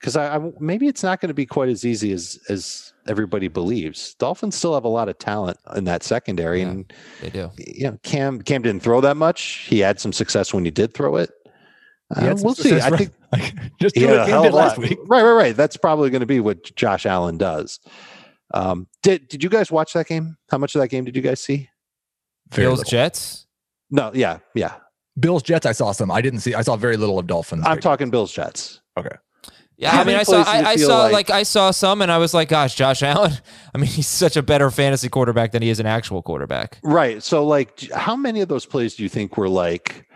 [0.00, 3.48] Because I, I maybe it's not going to be quite as easy as as everybody
[3.48, 4.14] believes.
[4.14, 6.68] Dolphins still have a lot of talent in that secondary, Yeah.
[6.68, 7.50] and they do.
[7.58, 9.66] you know Cam Cam didn't throw that much.
[9.68, 11.30] He had some success when he did throw it.
[12.18, 12.80] He Uh, had we'll see.
[12.80, 14.98] I think Like, just he do had what a did last week.
[15.06, 15.56] Right, right, right.
[15.56, 17.78] That's probably going to be what Josh Allen does.
[18.52, 20.36] Um, did Did you guys watch that game?
[20.50, 21.68] How much of that game did you guys see?
[22.50, 22.90] Very Bills little.
[22.90, 23.46] Jets.
[23.90, 24.74] No, yeah, yeah.
[25.18, 25.66] Bills Jets.
[25.66, 26.10] I saw some.
[26.10, 26.54] I didn't see.
[26.54, 27.62] I saw very little of Dolphins.
[27.66, 28.80] I'm talking Bills Jets.
[28.96, 29.14] Okay.
[29.76, 32.12] Yeah, How I mean, I saw, I, I saw, like- like, I saw some, and
[32.12, 33.32] I was like, gosh, Josh Allen.
[33.74, 36.78] I mean, he's such a better fantasy quarterback than he is an actual quarterback.
[36.82, 37.22] Right.
[37.22, 40.06] So like how many of those plays do you think were like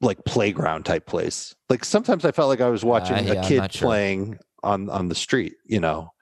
[0.00, 1.54] like playground type place.
[1.68, 3.88] Like sometimes I felt like I was watching Uh, yeah, a I'm kid sure.
[3.88, 6.12] playing on on the street, you know.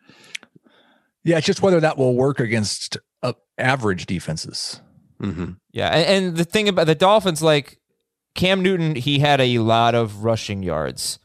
[1.24, 4.80] Yeah, it's just whether that will work against uh, average defenses.
[5.20, 7.78] hmm Yeah, and, and the thing about the Dolphins, like
[8.34, 11.18] Cam Newton, he had a lot of rushing yards.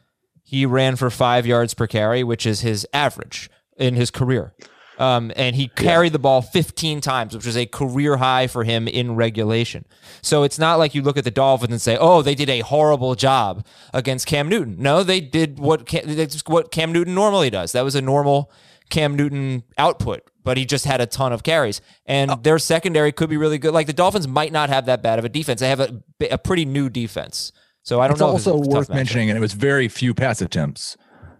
[0.43, 4.53] He ran for five yards per carry, which is his average in his career.
[5.01, 8.87] Um, and he carried the ball 15 times, which was a career high for him
[8.87, 9.83] in regulation.
[10.21, 12.59] So it's not like you look at the Dolphins and say, "Oh, they did a
[12.59, 16.03] horrible job against Cam Newton." No, they did what Cam,
[16.45, 17.71] what Cam Newton normally does.
[17.71, 18.51] That was a normal
[18.91, 21.81] Cam Newton output, but he just had a ton of carries.
[22.05, 23.73] And their secondary could be really good.
[23.73, 25.61] Like the Dolphins might not have that bad of a defense.
[25.61, 25.99] They have a,
[26.29, 27.51] a pretty new defense.
[27.81, 28.29] So I don't It's know.
[28.31, 30.95] if it's also worth mentioning, and it was very few pass attempts,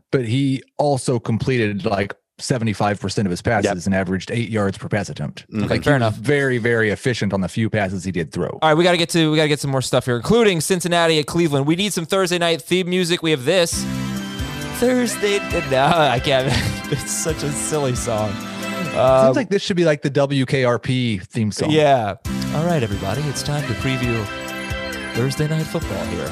[0.10, 5.10] but he also completed like 75% of his passes and averaged eight yards per pass
[5.10, 5.46] attempt.
[5.54, 6.16] Okay, Like fair enough.
[6.16, 8.50] very, very efficient on the few passes he did throw.
[8.62, 10.16] All right, we got to get to we got to get some more stuff here,
[10.18, 11.66] including Cincinnati at Cleveland.
[11.66, 13.22] We need some Thursday night theme music.
[13.24, 13.84] We have this
[14.80, 15.40] Thursday.
[15.72, 16.52] No, I can't.
[16.92, 18.32] It's such a silly song.
[18.94, 21.72] Uh, Seems like this should be like the WKRP theme song.
[21.72, 22.16] yeah.
[22.54, 24.26] All right, everybody, it's time to preview
[25.16, 26.30] Thursday night football here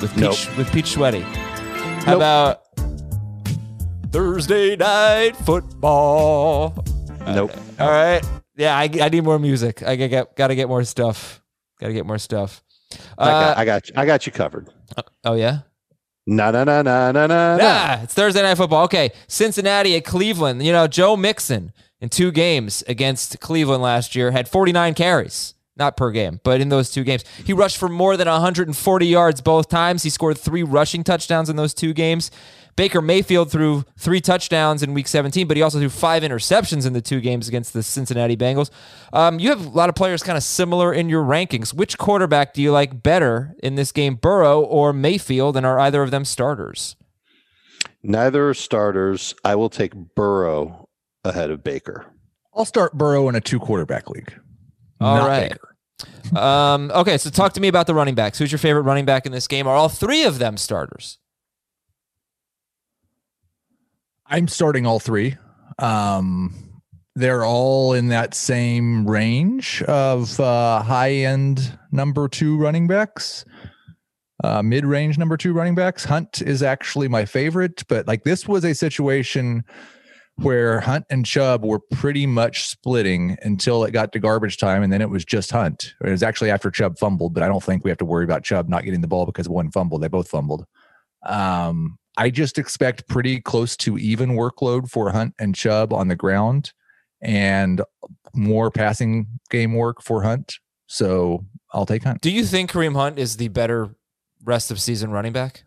[0.00, 0.36] with Pete, Nope.
[0.56, 1.22] with Pete Schweddy.
[2.04, 2.16] How Nope.
[2.18, 2.62] about
[4.18, 6.74] Thursday night football?
[7.20, 7.52] Nope.
[7.78, 8.20] All right.
[8.56, 9.80] Yeah, I, I need more music.
[9.84, 11.40] I get got to get more stuff.
[11.78, 12.64] Got to get more stuff.
[13.16, 13.94] I, got, Uh, I got you.
[13.96, 14.70] I got you covered.
[15.24, 15.60] oh yeah.
[16.26, 17.56] Na na na na na na.
[17.56, 17.62] na.
[17.62, 18.82] Ah, it's Thursday night football.
[18.86, 20.64] Okay, Cincinnati at Cleveland.
[20.66, 25.96] You know, Joe Mixon in two games against Cleveland last year had 49 carries, not
[25.96, 29.68] per game, but in those two games, he rushed for more than 140 yards both
[29.68, 30.02] times.
[30.02, 32.32] He scored three rushing touchdowns in those two games.
[32.78, 36.92] Baker Mayfield threw three touchdowns in Week 17, but he also threw five interceptions in
[36.92, 38.70] the two games against the Cincinnati Bengals.
[39.12, 41.74] Um, you have a lot of players kind of similar in your rankings.
[41.74, 46.04] Which quarterback do you like better in this game, Burrow or Mayfield, and are either
[46.04, 46.94] of them starters?
[48.04, 49.34] Neither are starters.
[49.44, 50.88] I will take Burrow
[51.24, 52.06] ahead of Baker.
[52.54, 54.32] I'll start Burrow in a two quarterback league.
[55.00, 55.50] All Not right.
[55.50, 56.40] Baker.
[56.40, 58.38] Um, okay, so talk to me about the running backs.
[58.38, 59.66] Who's your favorite running back in this game?
[59.66, 61.18] Are all three of them starters?
[64.28, 65.36] I'm starting all three.
[65.78, 66.54] Um,
[67.14, 73.44] they're all in that same range of uh, high end number two running backs,
[74.44, 76.04] uh, mid range number two running backs.
[76.04, 79.64] Hunt is actually my favorite, but like this was a situation
[80.36, 84.92] where Hunt and Chubb were pretty much splitting until it got to garbage time, and
[84.92, 85.94] then it was just Hunt.
[86.04, 88.44] It was actually after Chubb fumbled, but I don't think we have to worry about
[88.44, 89.98] Chubb not getting the ball because one fumble.
[89.98, 90.66] They both fumbled.
[91.24, 96.16] Um, I just expect pretty close to even workload for Hunt and Chubb on the
[96.16, 96.72] ground
[97.22, 97.80] and
[98.34, 100.58] more passing game work for Hunt.
[100.88, 102.20] So I'll take Hunt.
[102.20, 103.94] Do you think Kareem Hunt is the better
[104.44, 105.62] rest of season running back?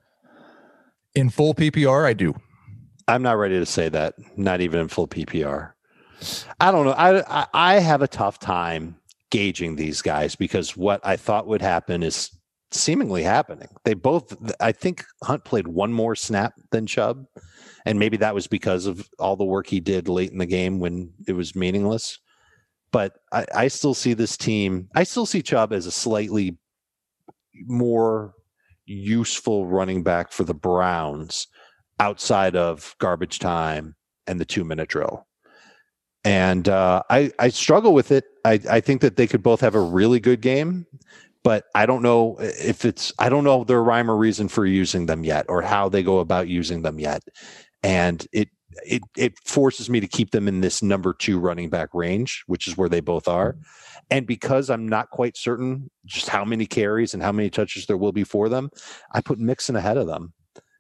[1.15, 2.35] In full PPR, I do.
[3.07, 4.15] I'm not ready to say that.
[4.37, 5.71] Not even in full PPR.
[6.59, 6.91] I don't know.
[6.91, 8.97] I, I I have a tough time
[9.31, 12.29] gauging these guys because what I thought would happen is
[12.71, 13.69] seemingly happening.
[13.83, 14.35] They both.
[14.59, 17.25] I think Hunt played one more snap than Chubb,
[17.85, 20.79] and maybe that was because of all the work he did late in the game
[20.79, 22.19] when it was meaningless.
[22.91, 24.89] But I, I still see this team.
[24.95, 26.57] I still see Chubb as a slightly
[27.67, 28.33] more
[28.85, 31.47] useful running back for the Browns
[31.99, 33.95] outside of garbage time
[34.27, 35.27] and the two minute drill.
[36.23, 38.25] And uh, I, I struggle with it.
[38.45, 40.85] I, I think that they could both have a really good game,
[41.43, 45.05] but I don't know if it's, I don't know their rhyme or reason for using
[45.05, 47.23] them yet or how they go about using them yet.
[47.83, 48.49] And it,
[48.85, 52.67] it, it forces me to keep them in this number two running back range, which
[52.67, 53.57] is where they both are.
[54.09, 57.97] And because I'm not quite certain just how many carries and how many touches there
[57.97, 58.69] will be for them,
[59.11, 60.33] I put Mixon ahead of them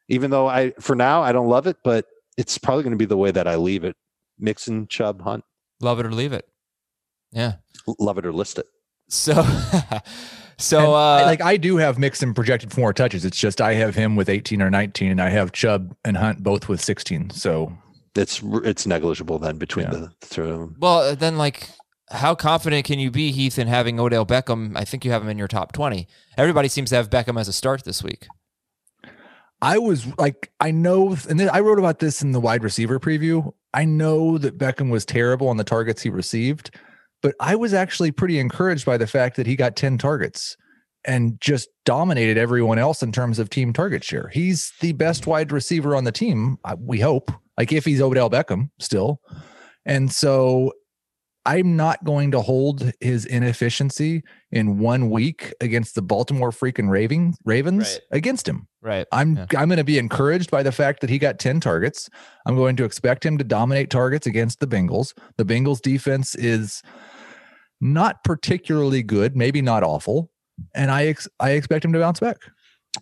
[0.07, 2.05] even though I for now I don't love it, but
[2.37, 3.95] it's probably going to be the way that I leave it.
[4.37, 5.45] Mixon, Chubb, Hunt,
[5.81, 6.45] Love it or leave it.
[7.31, 7.55] Yeah.
[7.99, 8.67] Love it or list it.
[9.11, 9.43] So,
[10.57, 13.25] so uh, like I do have Mixon projected for more touches.
[13.25, 16.41] It's just I have him with 18 or 19, and I have Chubb and Hunt
[16.43, 17.31] both with 16.
[17.31, 17.73] So
[18.15, 19.91] It's it's negligible then between Yeah.
[19.91, 20.75] the three of them.
[20.79, 21.69] well, then like,
[22.09, 24.73] how confident can you be, Heath, in having Odell Beckham?
[24.75, 26.07] I think you have him in your top twenty.
[26.37, 28.27] Everybody seems to have Beckham as a start this week.
[29.61, 32.99] I was like, I know, and then I wrote about this in the wide receiver
[32.99, 33.53] preview.
[33.73, 36.71] I know that Beckham was terrible on the targets he received,
[37.21, 40.57] but I was actually pretty encouraged by the fact that he got 10 targets
[41.05, 44.29] and just dominated everyone else in terms of team target share.
[44.31, 48.69] He's the best wide receiver on the team, we hope, like if he's Odell Beckham
[48.79, 49.19] still.
[49.85, 50.73] And so
[51.43, 57.33] I'm not going to hold his inefficiency in one week against the Baltimore freaking Raving,
[57.45, 58.17] Ravens Right.
[58.19, 58.67] against him.
[58.83, 59.07] Right.
[59.11, 59.45] I'm Yeah.
[59.57, 62.11] I'm going to be encouraged by the fact that he got 10 targets.
[62.45, 65.13] I'm going to expect him to dominate targets against the Bengals.
[65.37, 66.83] The Bengals defense is
[67.81, 70.31] not particularly good, maybe not awful,
[70.75, 72.37] and I ex- I expect him to bounce back.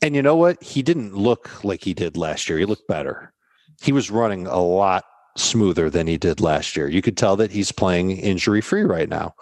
[0.01, 0.61] And you know what?
[0.63, 2.57] He didn't look like he did last year.
[2.57, 3.33] He looked better.
[3.81, 5.03] He was running a lot
[5.37, 6.87] smoother than he did last year.
[6.87, 9.33] You could tell that he's playing injury free right now.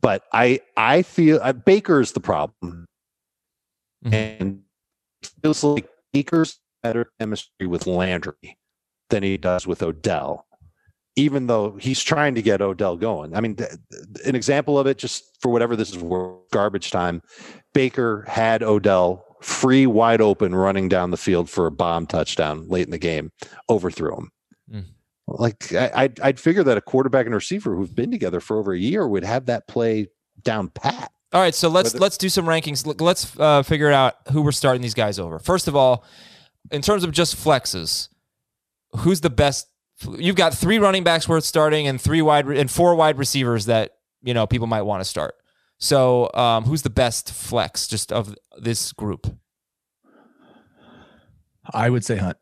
[0.00, 2.86] But I I feel uh, Baker is the problem,
[4.04, 4.12] Mhm.
[4.40, 4.62] and
[5.22, 8.58] it feels like Baker's better chemistry with Landry
[9.10, 10.46] than he does with Odell.
[11.16, 13.36] Even though he's trying to get Odell going.
[13.36, 16.90] I mean, th- th- an example of it, just for whatever this is worth, garbage
[16.90, 17.22] time.
[17.72, 22.86] Baker had Odell free, wide open, running down the field for a bomb touchdown late
[22.86, 23.30] in the game,
[23.68, 24.30] overthrew him.
[24.72, 24.84] Mm.
[25.28, 28.72] Like I, I'd, I'd figure that a quarterback and receiver who've been together for over
[28.72, 30.08] a year would have that play
[30.42, 31.12] down pat.
[31.32, 33.00] All right, so let's Whether- let's do some rankings.
[33.00, 35.38] Let's uh, figure out who we're starting these guys over.
[35.38, 36.04] First of all,
[36.70, 38.08] in terms of just flexes,
[38.98, 39.68] who's the best?
[40.18, 43.92] You've got three running backs worth starting and three wide and four wide receivers that
[44.22, 45.34] you know people might want to start.
[45.78, 49.26] So, um, who's the best flex just of this group?
[51.72, 52.36] I would say Hunt.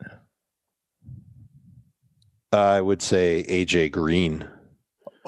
[2.53, 4.47] I would say AJ Green.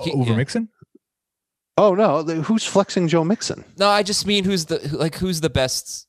[0.03, 0.37] He- over yeah.
[0.37, 0.69] Mixon.
[1.77, 3.65] Oh no, the- who's flexing Joe Mixon?
[3.79, 6.07] No, I just mean who's the like who's the best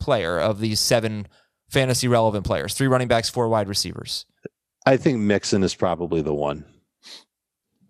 [0.00, 1.28] player of these seven
[1.68, 2.74] fantasy relevant players?
[2.74, 4.24] Three running backs, four wide receivers.
[4.88, 6.64] I think Mixon is probably the one.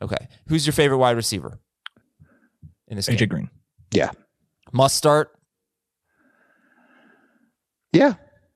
[0.03, 1.61] Okay, who's your favorite wide receiver
[2.89, 3.29] in this AJ game?
[3.29, 3.51] Green.
[3.93, 4.11] Yeah.
[4.73, 5.31] Must start.
[7.93, 8.15] Yeah,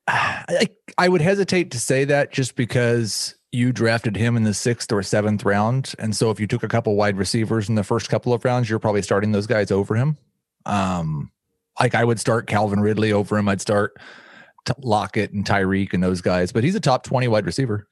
[0.09, 0.69] I,
[0.99, 5.05] I would hesitate to say that just because you drafted him in the sixth or
[5.05, 8.33] seventh round, and so if you took a couple wide receivers in the first couple
[8.33, 10.19] of rounds, you're probably starting those guys over him.
[10.67, 11.31] Um,
[11.81, 13.49] like I would start Calvin Ridley over him.
[13.49, 13.97] I'd start
[14.67, 17.87] T- Lockett and Tyreek and those guys, but he's a top twenty wide receiver.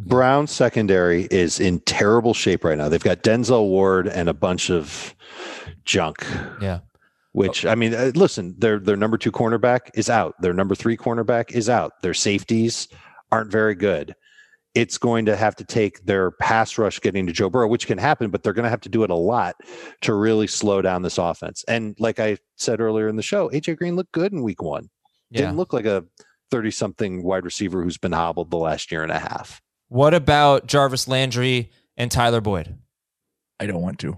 [0.00, 2.88] The Browns secondary is in terrible shape right now.
[2.88, 5.14] They've got Denzel Ward and a bunch of
[5.84, 6.26] junk.
[6.60, 6.80] Yeah.
[7.32, 10.34] Which I mean, uh, listen, their their number two cornerback is out.
[10.40, 11.92] Their number three cornerback is out.
[12.02, 12.88] Their safeties
[13.30, 14.16] aren't very good.
[14.74, 17.98] It's going to have to take their pass rush getting to Joe Burrow, which can
[17.98, 19.56] happen, but they're going to have to do it a lot
[20.02, 21.64] to really slow down this offense.
[21.68, 24.88] And like I said earlier in the show, AJ Green looked good in week one.
[25.30, 25.42] Yeah.
[25.42, 26.04] Didn't look like a
[26.50, 29.60] 30 something wide receiver who's been hobbled the last year and a half.
[29.90, 32.78] What about Jarvis Landry and Tyler Boyd?
[33.58, 34.16] I don't want to.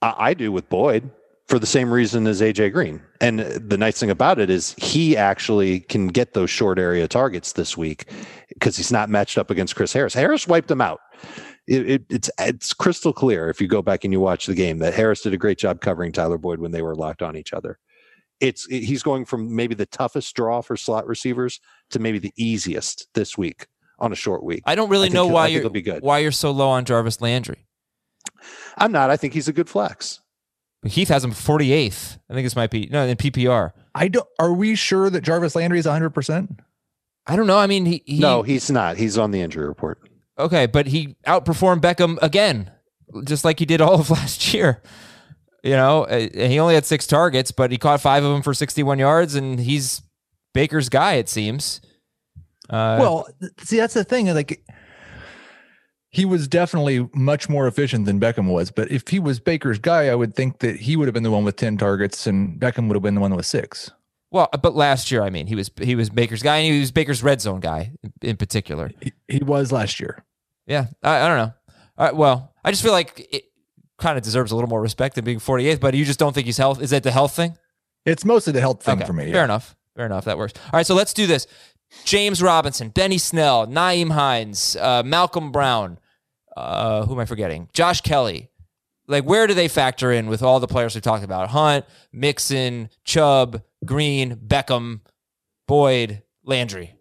[0.00, 1.10] I, I do with Boyd
[1.46, 3.02] for the same reason as AJ Green.
[3.20, 7.52] And the nice thing about it is he actually can get those short area targets
[7.52, 8.06] this week
[8.54, 10.14] because he's not matched up against Chris Harris.
[10.14, 11.00] Harris wiped him out.
[11.66, 14.78] It, it, it's it's crystal clear if you go back and you watch the game
[14.78, 17.52] that Harris did a great job covering Tyler Boyd when they were locked on each
[17.52, 17.78] other.
[18.40, 21.60] It's it, he's going from maybe the toughest draw for slot receivers
[21.90, 23.66] to maybe the easiest this week
[23.98, 24.62] on a short week.
[24.66, 26.02] I don't really I know why you're he'll be good.
[26.02, 27.64] why you're so low on Jarvis Landry.
[28.76, 29.10] I'm not.
[29.10, 30.20] I think he's a good flex.
[30.82, 32.18] But Heath has him 48th.
[32.30, 33.72] I think this might be no in PPR.
[33.94, 34.26] I don't.
[34.38, 36.10] Are we sure that Jarvis Landry is 100?
[36.10, 36.60] percent
[37.26, 37.58] I don't know.
[37.58, 38.96] I mean, he, he no, he's not.
[38.96, 39.98] He's on the injury report.
[40.38, 42.70] okay, but he outperformed Beckham again,
[43.24, 44.80] just like he did all of last year.
[45.64, 48.54] You know, uh, he only had six targets, but he caught five of them for
[48.54, 50.02] 61 yards, and he's
[50.54, 51.14] Baker's guy.
[51.14, 51.80] It seems.
[52.68, 53.28] Uh, well,
[53.60, 54.26] see, that's the thing.
[54.34, 54.62] Like,
[56.10, 58.70] he was definitely much more efficient than Beckham was.
[58.70, 61.30] But if he was Baker's guy, I would think that he would have been the
[61.30, 63.90] one with 10 targets and Beckham would have been the one with six.
[64.30, 66.92] well, but last year, I mean, he was he was Baker's guy, and he was
[66.92, 67.92] Baker's red zone guy
[68.22, 68.90] in, particular.
[69.00, 70.24] He, he was last year.
[70.66, 71.52] Yeah, I, I don't know.
[71.98, 73.44] All right, well, I just feel like it
[73.98, 76.46] kind of deserves a little more respect than being 48th, but you just don't think
[76.46, 76.80] he's health.
[76.80, 77.56] Is that the health thing?
[78.06, 79.24] It's mostly the health thing Okay, for me.
[79.24, 79.44] Fair yeah.
[79.44, 79.74] enough.
[79.96, 80.24] Fair enough.
[80.26, 80.52] That works.
[80.66, 81.46] All right, so let's do this.
[82.04, 85.98] James Robinson, Benny Snell, Nyheim Hines, uh, Malcolm Brown.
[86.56, 87.68] Uh, who am I forgetting?
[87.72, 88.50] Josh Kelley.
[89.06, 91.48] Like, where do they factor in with all the players we talked about?
[91.48, 95.00] Hunt, Mixon, Chubb, Green, Beckham,
[95.66, 96.94] Boyd, Landry.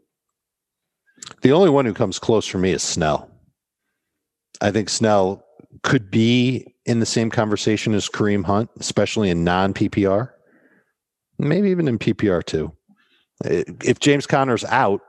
[1.42, 3.30] The only one who comes close for me is Snell.
[4.62, 5.44] I think Snell
[5.84, 10.32] could be in the same conversation as Kareem Hunt, especially in non PPR,
[11.38, 12.72] maybe even in PPR too.
[13.46, 15.02] I- If James Conner's out,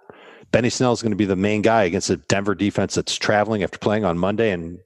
[0.50, 3.62] Benny Snell is going to be the main guy against a Denver defense that's traveling
[3.62, 4.78] after playing on Monday, and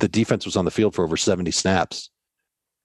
[0.00, 2.10] the defense was on the field for over 70 snaps.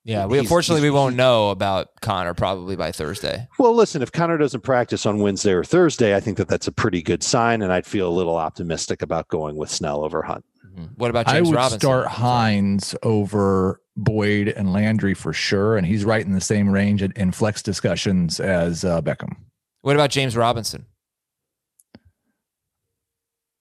[0.06, 3.48] Yeah, we He's- unfortunately we won't know about Conner probably by Thursday.
[3.58, 6.72] Well, listen, if Conner doesn't practice on Wednesday or Thursday, I think that that's a
[6.74, 10.44] pretty good sign, and I'd feel a little optimistic about going with Snell over Hunt.
[10.78, 10.90] Mhm.
[10.98, 11.80] What about James I would Robinson?
[11.80, 15.78] start Hines over Boyd and Landry for sure.
[15.78, 19.36] And he's right in the same range in, in flex discussions as uh, Beckham.
[19.84, 20.86] What about James Robinson?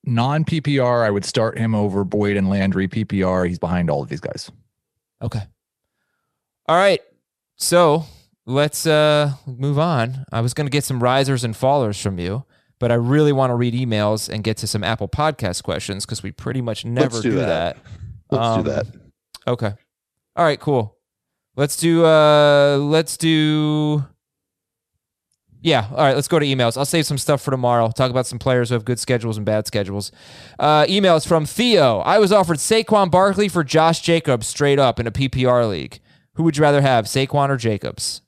[0.05, 2.89] Non PPR, I would start him over Boyd and Landry.
[2.89, 4.51] PPR, he's behind all of these guys.
[5.21, 5.43] Okay.
[6.67, 7.01] All right.
[7.57, 8.05] So
[8.47, 10.25] let's uh move on.
[10.33, 12.45] I was gonna get some risers and fallers from you,
[12.81, 16.23] but I really want to read emails and get to some Apple Podcast questions because
[16.23, 17.77] we pretty much never do do, that.
[17.77, 17.77] that.
[18.31, 18.87] Let's Um, do that.
[19.47, 19.73] Okay.
[20.35, 20.97] All right, cool.
[21.57, 24.05] Let's do uh let's do
[25.65, 26.77] Yeah, all right, let's go to emails.
[26.77, 27.89] I'll save some stuff for tomorrow.
[27.91, 30.11] Talk about some players who have good schedules and bad schedules.
[30.59, 31.99] Uh emails from Theo.
[32.01, 36.01] I was offered Saquon Barkley for Josh Jacobs straight up in a PPR league.
[36.35, 38.23] Who would you rather have, Saquon or Jacobs?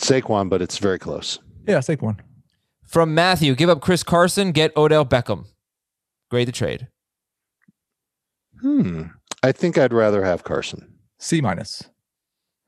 [0.00, 1.38] Saquon, but it's very close.
[1.66, 2.20] Yeah, take one.
[2.86, 5.46] From Matthew, give up Chris Carson, get Odell Beckham.
[6.30, 6.88] Grade the trade.
[8.60, 9.04] Hmm.
[9.42, 10.94] I think I'd rather have Carson.
[11.18, 11.82] C minus.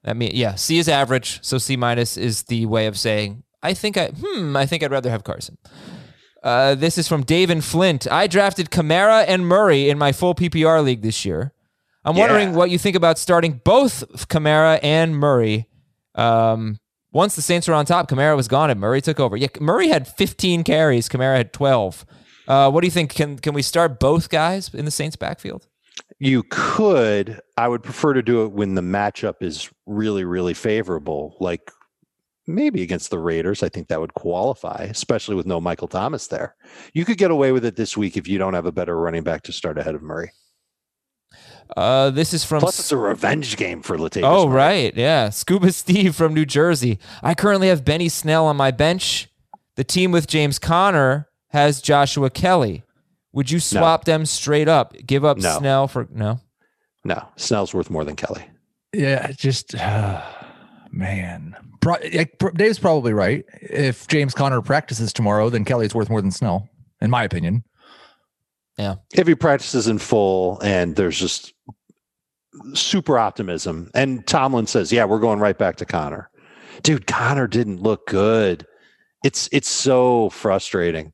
[0.07, 3.75] I mean, yeah, C is average, so C minus is the way of saying I
[3.75, 5.59] think I hmm I think I'd rather have Carson.
[6.43, 8.07] Uh, this is from Dave and Flint.
[8.11, 11.53] I drafted Kamara and Murray in my full PPR league this year.
[12.05, 15.67] I'm wondering what you think about starting both Kamara and Murray.
[16.15, 16.79] Um,
[17.11, 19.37] once the Saints were on top, Kamara was gone and Murray took over.
[19.37, 21.09] Yeah, Murray had 15 carries.
[21.09, 22.07] Kamara had 12.
[22.47, 23.13] Uh, what do you think?
[23.13, 25.67] Can can we start both guys in the Saints backfield?
[26.19, 27.41] You could.
[27.57, 31.71] I would prefer to do it when the matchup is really, really favorable, like
[32.47, 33.62] maybe against the Raiders.
[33.62, 36.55] I think that would qualify, especially with no Michael Thomas there.
[36.95, 39.25] You could get away with it this week if you don't have a better running
[39.25, 40.31] back to start ahead of Murray.
[41.77, 44.23] Uh, this is from Plus, it's a revenge game for Latavius.
[44.25, 44.57] Oh, Murray.
[44.57, 44.97] right.
[44.97, 45.31] Yeah.
[45.31, 46.99] Scuba Steve from New Jersey.
[47.23, 49.29] I currently have Benny Snell on my bench.
[49.75, 52.85] The team with James Conner has Joshua Kelley.
[53.37, 54.95] Would you swap them straight up?
[55.05, 55.59] Give up No.
[55.59, 56.41] Snell for no?
[57.05, 58.49] No, Snell's worth more than Kelley.
[58.95, 60.22] Yeah, just uh,
[60.91, 61.55] man.
[61.82, 63.45] Pro- Dave's probably right.
[63.61, 66.66] If James Conner practices tomorrow, then Kelley's worth more than Snell,
[67.03, 67.62] in my opinion.
[68.78, 68.95] Yeah.
[69.12, 71.53] If he practices in full and there's just
[72.72, 76.30] super optimism, and Tomlin says, "Yeah, we're going right back to Conner."
[76.82, 78.66] Dude, Conner didn't look good.
[79.22, 81.12] It's it's so frustrating.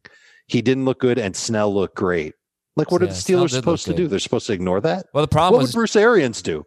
[0.49, 2.35] He didn't look good, and Snell looked great.
[2.77, 4.09] Like, what Yeah, are the Steelers supposed to do?
[4.09, 5.07] They're supposed to ignore that.
[5.13, 6.65] Well, the problem What was would Bruce Arians do?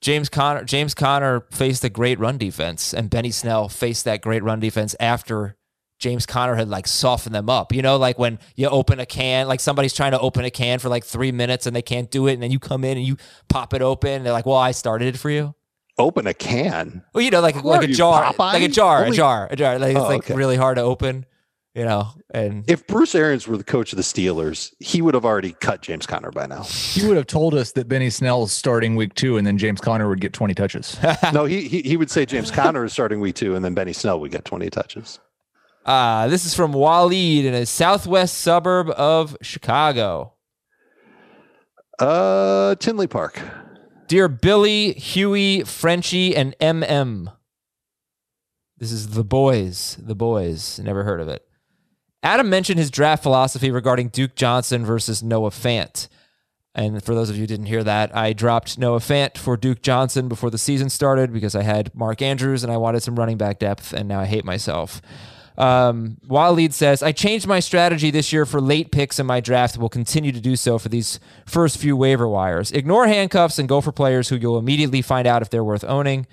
[0.00, 0.62] James Conner.
[0.64, 4.94] James Conner faced a great run defense, and Benny Snell faced that great run defense
[5.00, 5.56] after
[5.98, 7.72] James Conner had like softened them up.
[7.72, 10.78] You know, like when you open a can, like somebody's trying to open a can
[10.78, 13.06] for like three minutes and they can't do it, and then you come in and
[13.06, 13.16] you
[13.48, 14.10] pop it open.
[14.10, 15.54] And they're like, "Well, I started it for you."
[15.98, 17.02] Open a can.
[17.14, 18.52] Well, you know, like Who like a jar, Popeye?
[18.52, 19.78] like a jar, Only- a jar, a jar.
[19.78, 20.34] Like it's Oh, like okay.
[20.34, 21.24] really hard to open.
[21.76, 25.26] You know, and If Bruce Arians were the coach of the Steelers, he would have
[25.26, 26.62] already cut James Conner by now.
[26.62, 30.08] He would have told us that Benny Snell's starting week two, and then James Conner
[30.08, 30.98] would get 20 touches.
[31.34, 33.92] no, he, he he would say James Conner is starting week two, and then Benny
[33.92, 35.20] Snell would get 20 touches.
[35.84, 40.32] uh, this is from Waleed in a southwest suburb of Chicago.
[41.98, 43.38] Uh, Tinley Park.
[44.08, 47.34] Dear Billy, Huey, Frenchie, and MM.
[48.78, 49.98] This is the boys.
[50.00, 50.78] The boys.
[50.78, 51.45] Never heard of it.
[52.22, 56.08] Adam mentioned his draft philosophy regarding Duke Johnson versus Noah Fant.
[56.74, 59.80] And for those of you who didn't hear that, I dropped Noah Fant for Duke
[59.80, 63.38] Johnson before the season started because I had Mark Andrews and I wanted some running
[63.38, 65.00] back depth, and now I hate myself.
[65.56, 69.78] Um, Waleed says, I changed my strategy this year for late picks in my draft
[69.78, 72.70] will continue to do so for these first few waiver wires.
[72.72, 76.26] Ignore handcuffs and go for players who you'll immediately find out if they're worth owning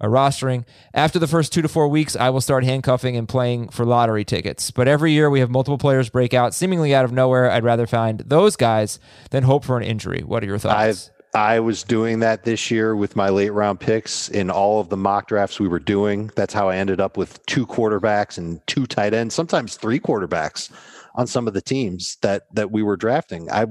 [0.00, 0.64] or rostering.
[0.94, 4.24] After the first two to four weeks, I will start handcuffing and playing for lottery
[4.24, 4.70] tickets.
[4.70, 7.50] But every year we have multiple players break out seemingly out of nowhere.
[7.50, 8.98] I'd rather find those guys
[9.30, 10.22] than hope for an injury.
[10.22, 11.10] What are your thoughts?
[11.10, 14.88] I've I was doing that this year with my late round picks in all of
[14.88, 16.30] the mock drafts we were doing.
[16.34, 20.72] That's how I ended up with two quarterbacks and two tight ends, sometimes three quarterbacks
[21.14, 23.50] on some of the teams that that we were drafting.
[23.50, 23.66] I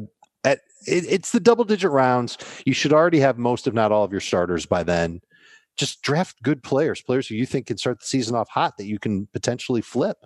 [0.45, 2.37] at it, it's the double digit rounds.
[2.65, 5.19] You should already have most, if not all, of your starters by then.
[5.79, 8.85] Just draft good players, players who you think can start the season off hot that
[8.85, 10.17] you can potentially flip.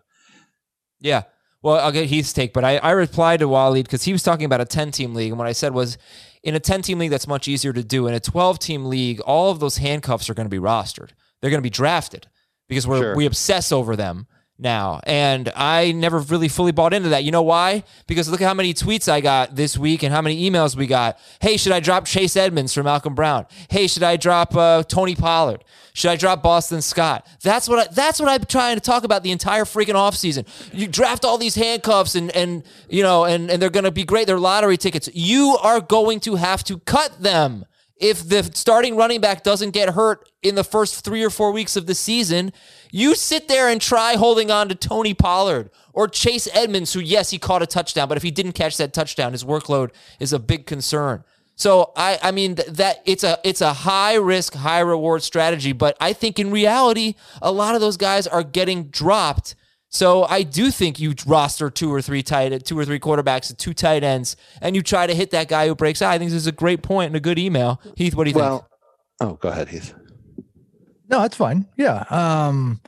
[1.00, 1.24] Yeah.
[1.62, 4.46] Well, I'll get Heath's take, but I, I replied to Waleed because he was talking
[4.46, 5.30] about a 10 team league.
[5.32, 5.98] And what I said was
[6.44, 8.08] in a 10 team league, that's much easier to do.
[8.08, 11.12] In a 12 team league, all of those handcuffs are going to be rostered.
[11.40, 12.28] They're going to be drafted
[12.68, 13.16] because we're, Sure.
[13.16, 14.28] we obsess over them
[14.64, 15.02] now.
[15.04, 17.24] And I never really fully bought into that.
[17.24, 17.84] You know why?
[18.08, 20.88] Because look at how many tweets I got this week and how many emails we
[20.88, 21.20] got.
[21.40, 23.46] Hey, should I drop Chase Edmonds for Malcolm Brown?
[23.70, 25.64] Hey, should I drop uh, Tony Pollard?
[25.94, 27.28] Should I drop Boston Scott?
[27.44, 30.48] That's what I, that's what I'm trying to talk about the entire freaking offseason.
[30.74, 34.04] You draft all these handcuffs and and you know and and they're going to be
[34.04, 34.26] great.
[34.26, 35.08] They're lottery tickets.
[35.14, 37.66] You are going to have to cut them.
[37.98, 41.76] If the starting running back doesn't get hurt in the first 3 or 4 weeks
[41.78, 42.52] of the season,
[42.94, 47.32] you sit there and try holding on to Tony Pollard or Chase Edmonds who yes,
[47.32, 49.90] he caught a touchdown, but if he didn't catch that touchdown, his workload
[50.20, 51.24] is a big concern.
[51.56, 55.72] So I, I mean th- that it's a it's a high risk, high reward strategy,
[55.72, 59.56] but I think in reality, a lot of those guys are getting dropped.
[59.90, 63.74] So I do think you roster two or three tight, two or three quarterbacks two
[63.74, 66.12] tight ends, and you try to hit that guy who breaks out.
[66.12, 67.82] I think this is a great point and a good email.
[67.98, 68.46] Heath, what do you think?
[68.46, 68.68] Well,
[69.20, 69.96] oh, go ahead, Heath.
[71.10, 71.68] No, that's fine.
[71.78, 72.06] Yeah.
[72.10, 72.82] Um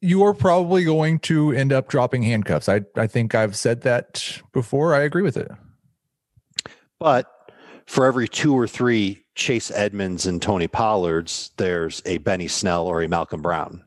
[0.00, 2.68] you are probably going to end up dropping handcuffs.
[2.68, 4.94] I I think I've said that before.
[4.94, 5.50] I agree with it.
[7.00, 7.26] But
[7.86, 13.02] for every two or three Chase Edmonds and Tony Pollards, there's a Benny Snell or
[13.02, 13.84] a Malcolm Brown.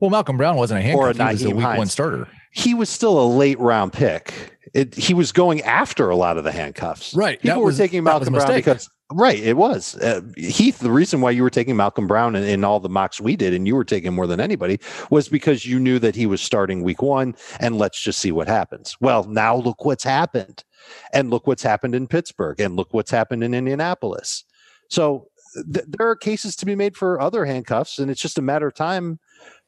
[0.00, 1.16] Well, Malcolm Brown wasn't a handcuff.
[1.16, 2.28] He was a week one starter.
[2.52, 4.56] He was still a late round pick.
[4.74, 7.14] It, he was going after a lot of the handcuffs.
[7.14, 10.78] Right, People that were was- taking Malcolm Brown because right, it was uh, Heath.
[10.78, 13.54] The reason why you were taking Malcolm Brown in, in all the mocks we did,
[13.54, 14.80] and you were taking more than anybody,
[15.10, 18.48] was because you knew that he was starting week one, and let's just see what
[18.48, 18.96] happens.
[19.00, 20.64] Well, now look what's happened,
[21.12, 24.44] and look what's happened in Pittsburgh, and look what's happened in Indianapolis.
[24.88, 25.28] So
[25.72, 28.66] th- there are cases to be made for other handcuffs, and it's just a matter
[28.66, 29.18] of time.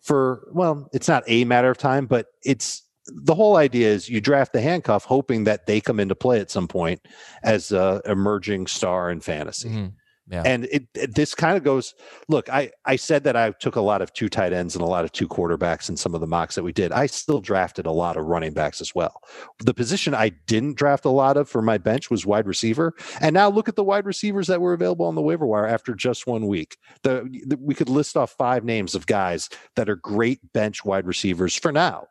[0.00, 2.82] For well, it's not a matter of time, but it's
[3.14, 6.50] the whole idea is you draft the handcuff hoping that they come into play at
[6.50, 7.00] some point
[7.42, 9.68] as a emerging star in fantasy.
[9.68, 9.92] Mhm.
[10.30, 10.42] Yeah.
[10.44, 11.94] And it, it- this kind of goes
[12.28, 14.86] look, I I said that I took a lot of two tight ends and a
[14.86, 16.92] lot of two quarterbacks in some of the mocks that we did.
[16.92, 19.22] I still drafted a lot of running backs as well.
[19.60, 22.92] The position I didn't draft a lot of for my bench was wide receiver.
[23.22, 25.94] And now look at the wide receivers that were available on the waiver wire after
[25.94, 26.76] just one week.
[27.04, 31.06] The, the we could list off five names of guys that are great bench wide
[31.06, 32.06] receivers for now.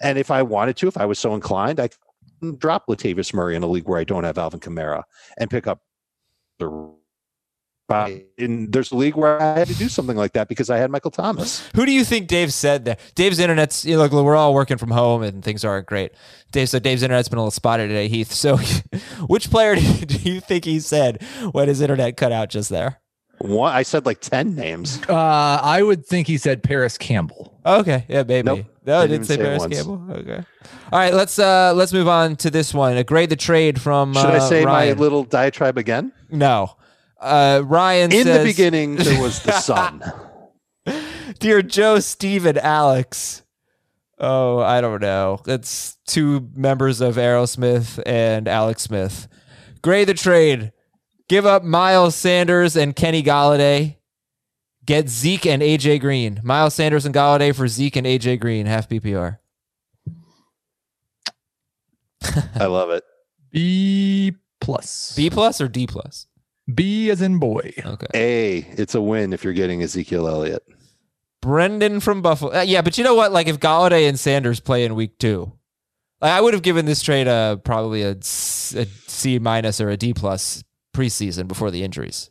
[0.00, 1.88] And if I wanted to, if I was so inclined, I
[2.40, 5.04] could drop Latavius Murray in a league where I don't have Alvin Kamara
[5.38, 5.80] and pick up
[6.58, 6.96] the
[8.36, 10.90] in, there's a league where I had to do something like that because I had
[10.90, 11.68] Michael Thomas.
[11.76, 12.96] Who do you think Dave said there?
[13.14, 14.12] Dave's internet's you know, look.
[14.12, 16.12] We're all working from home and things aren't great.
[16.50, 18.08] Dave, so Dave's internet's been a little spotty today.
[18.08, 18.56] Heath, so
[19.26, 19.76] which player
[20.06, 21.22] do you think he said
[21.52, 23.00] when his internet cut out just there?
[23.38, 25.00] One, I said like ten names.
[25.08, 25.14] Uh,
[25.62, 27.58] I would think he said Parris Campbell.
[27.66, 28.46] Okay, yeah, maybe.
[28.46, 28.66] Nope.
[28.86, 29.74] No, I Didn't didn't say say Parris once.
[29.76, 30.06] Campbell.
[30.12, 30.44] Okay.
[30.92, 32.96] All right, let's uh let's move on to this one.
[32.96, 34.14] A grade the trade from.
[34.14, 34.96] Should uh, I say Ryan.
[34.96, 36.12] my little diatribe again?
[36.30, 36.76] No.
[37.20, 40.02] Uh, Ryan In says, the beginning, there was the sun.
[41.38, 43.42] Dear Joe, Steve, and Alex.
[44.18, 45.40] Oh, I don't know.
[45.46, 49.28] It's two members of Aerosmith and Alex Smith.
[49.82, 50.72] Gray the trade.
[51.28, 53.96] Give up Miles Sanders and Kenny Golladay.
[54.84, 56.40] Get Zeke and AJ Green.
[56.44, 58.66] Miles Sanders and Golladay for Zeke and AJ Green.
[58.66, 59.38] Half PPR.
[62.54, 63.02] I love it.
[63.50, 65.14] B plus.
[65.16, 66.28] B plus or D plus?
[66.72, 67.72] B as in boy.
[67.84, 68.06] Okay.
[68.14, 70.62] A, it's a win if you're getting Ezekiel Elliott.
[71.42, 72.56] Brendan from Buffalo.
[72.58, 73.32] Uh, yeah, but you know what?
[73.32, 75.52] Like if Golladay and Sanders play in week two,
[76.20, 79.90] like, I would have given this trade a probably a, S- a C minus or
[79.90, 80.62] a D plus
[80.96, 82.30] preseason before the injuries.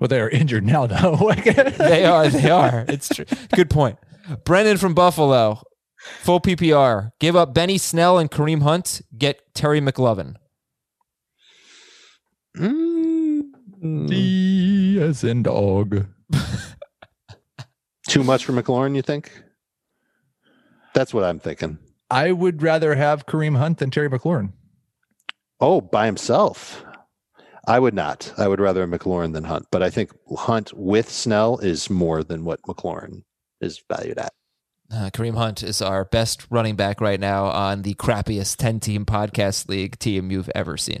[0.00, 1.32] Well, they are injured now, though.
[1.44, 2.28] They are.
[2.28, 2.84] They are.
[2.88, 3.26] It's true.
[3.54, 3.98] Good point.
[4.44, 5.62] Brendan from Buffalo.
[6.22, 7.10] Full PPR.
[7.20, 9.02] Give up Benny Snell and Kareem Hunt.
[9.16, 10.34] Get Terry McLaurin.
[12.56, 16.06] Mm, D as in dog.
[18.08, 19.30] too much for McLaurin, you think?
[20.94, 21.78] That's what I'm thinking.
[22.10, 24.52] I would rather have Kareem Hunt than Terry McLaurin.
[25.60, 26.84] Oh, by himself.
[27.66, 28.32] I would not.
[28.36, 32.44] I would rather McLaurin than Hunt, but I think Hunt with Snell is more than
[32.44, 33.22] what McLaurin
[33.60, 34.32] is valued at.
[34.92, 39.04] Uh, Kareem Hunt is our best running back right now on the crappiest 10 team
[39.06, 41.00] podcast league team you've ever seen.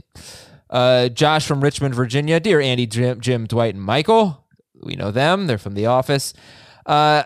[0.70, 2.40] Uh, Josh from Richmond, Virginia.
[2.40, 4.44] Dear Andy, Jim, Jim, Dwight, and Michael.
[4.82, 5.46] We know them.
[5.46, 6.32] They're from the office.
[6.86, 7.24] Uh,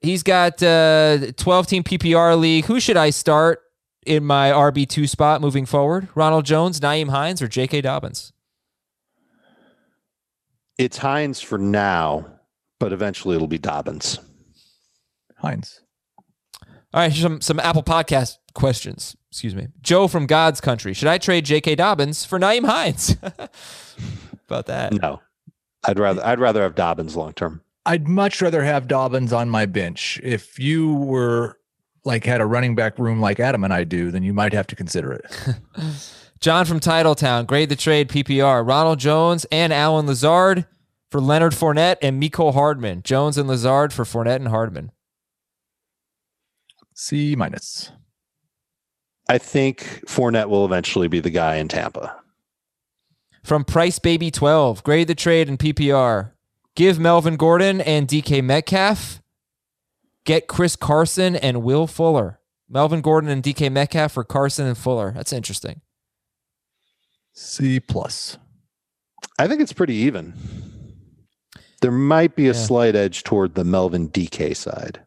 [0.00, 2.66] he's got uh, 12 team PPR league.
[2.66, 3.60] Who should I start
[4.04, 6.08] in my RB2 spot moving forward?
[6.14, 7.82] Ronald Jones, Nyheim Hines, or J.K.
[7.82, 8.32] Dobbins?
[10.80, 12.24] It's Hines for now,
[12.78, 14.18] but eventually it'll be Dobbins.
[15.36, 15.82] Hines.
[16.58, 19.14] All right, here's some some Apple Podcast questions.
[19.30, 19.68] Excuse me.
[19.82, 20.94] Joe from God's Country.
[20.94, 21.74] Should I trade J.K.
[21.74, 23.14] Dobbins for Nyheim Hines?
[24.48, 24.94] About that.
[24.94, 25.20] No.
[25.84, 27.60] I'd rather I'd rather have Dobbins long term.
[27.84, 30.18] I'd much rather have Dobbins on my bench.
[30.22, 31.58] If you were
[32.06, 34.66] like had a running back room like Adam and I do, then you might have
[34.68, 35.26] to consider it.
[36.40, 37.46] John from Titletown.
[37.46, 38.66] Grade the trade PPR.
[38.66, 40.66] Ronald Jones and Allen Lazard
[41.10, 43.02] for Leonard Fournette and Mecole Hardman.
[43.02, 44.90] Jones and Lazard for Fournette and Hardman.
[46.94, 47.92] C minus.
[49.28, 52.16] I think Fournette will eventually be the guy in Tampa.
[53.44, 54.82] From Price Baby 12.
[54.82, 56.32] Grade the trade in PPR.
[56.74, 59.20] Give Melvin Gordon and DK Metcalf.
[60.24, 62.40] Get Chris Carson and Will Fuller.
[62.68, 65.12] Melvin Gordon and DK Metcalf for Carson and Fuller.
[65.12, 65.80] That's interesting.
[67.32, 68.38] C plus.
[69.38, 70.34] I think it's pretty even.
[71.80, 72.58] There might be a Yeah.
[72.58, 75.00] slight edge toward the Melvin DK side.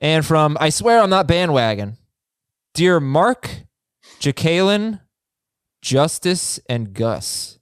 [0.00, 1.98] And from I swear I'm not bandwagon.
[2.74, 3.64] Dear Mark,
[4.20, 5.00] Jacalen,
[5.82, 7.58] Justice, and Gus.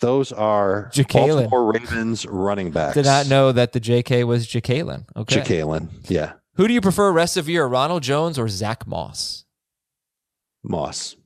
[0.00, 1.48] Those are Jacalen.
[1.48, 2.94] Baltimore Ravens running backs.
[2.94, 5.04] Did not know that the JK was Jacalen.
[5.16, 5.40] Okay.
[5.40, 5.88] Jacalen.
[6.10, 6.34] Yeah.
[6.56, 9.44] Who do you prefer rest of year, Ronald Jones or Zach Moss?
[10.62, 11.16] Moss.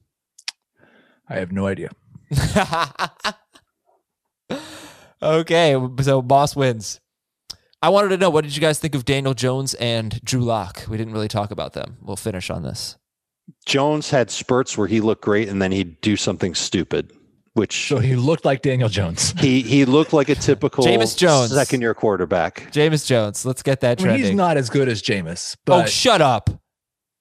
[1.29, 1.91] I have no idea.
[5.23, 7.01] okay, so Moss wins.
[7.83, 10.85] I wanted to know what did you guys think of Daniel Jones and Drew Lock?
[10.89, 11.99] We didn't really talk about them.
[12.01, 12.97] We'll finish on this.
[13.65, 17.13] Jones had spurts where he looked great and then he'd do something stupid,
[17.53, 19.31] which So he looked like Daniel Jones.
[19.39, 21.53] he he looked like a typical Jameis Jones.
[21.53, 22.73] second year quarterback.
[22.73, 26.21] Jameis Jones, let's get that I mean, he's not as good as Jameis, oh, shut
[26.21, 26.51] up.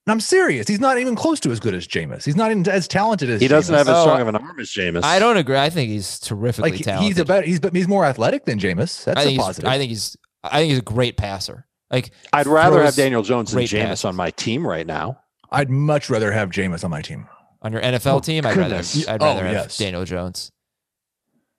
[0.08, 0.68] I'm serious.
[0.68, 2.24] He's not even close to as good as Jameis.
[2.26, 3.78] He's not even as talented as He doesn't Jameis.
[3.80, 5.04] have as Oh, strong of an arm as Jameis.
[5.04, 5.58] I don't agree.
[5.58, 7.08] I think he's terrifically like talented.
[7.08, 7.46] he's a better.
[7.46, 9.04] He's but he's more athletic than Jameis.
[9.04, 9.70] That's I a think, he's, positive.
[9.70, 11.66] I think he's I think he's a great passer.
[11.90, 14.06] Like I'd rather have Daniel Jones than great Jameis passes.
[14.06, 15.20] on my team right now.
[15.52, 17.28] I'd much rather have Jameis on my team.
[17.64, 18.46] on your NFL team.
[18.46, 18.76] I'd rather.
[18.76, 19.78] I'd Oh, have yes.
[19.78, 20.52] Daniel Jones.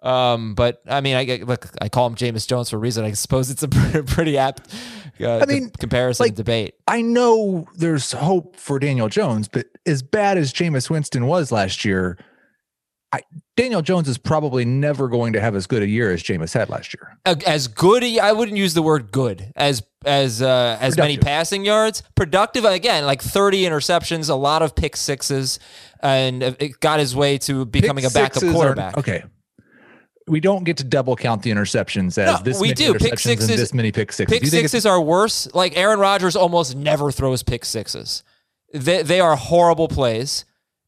[0.03, 1.69] Um, but I mean, I get- look.
[1.81, 3.05] I call him Jameis Jones for a reason.
[3.05, 4.73] I suppose it's a pretty, pretty apt.
[5.21, 6.75] Uh, I mean, comparison like- debate.
[6.89, 11.85] I know there's hope for Daniel Jones, but as bad as Jameis Winston was last
[11.85, 12.19] year,
[13.13, 13.21] I,
[13.57, 16.69] Daniel Jones is probably never going to have as good a year as Jameis had
[16.69, 17.17] last year.
[17.47, 22.03] As good, I wouldn't use the word good as as uh, as many passing yards.
[22.17, 25.59] Productive again, like thirty interceptions, a lot of pick sixes,
[26.01, 28.99] and it got his way to becoming Pick a backup sixes are- quarterback.
[28.99, 29.25] okay.
[30.29, 32.95] We don't get to double count the interceptions as No, this we many do.
[32.95, 34.33] Pick sixes- and this many pick sixes.
[34.35, 35.49] Pick Do you think sixes are worse.
[35.55, 38.23] Like Aaron Rodgers almost never throws pick sixes.
[38.75, 40.45] They they are horrible plays.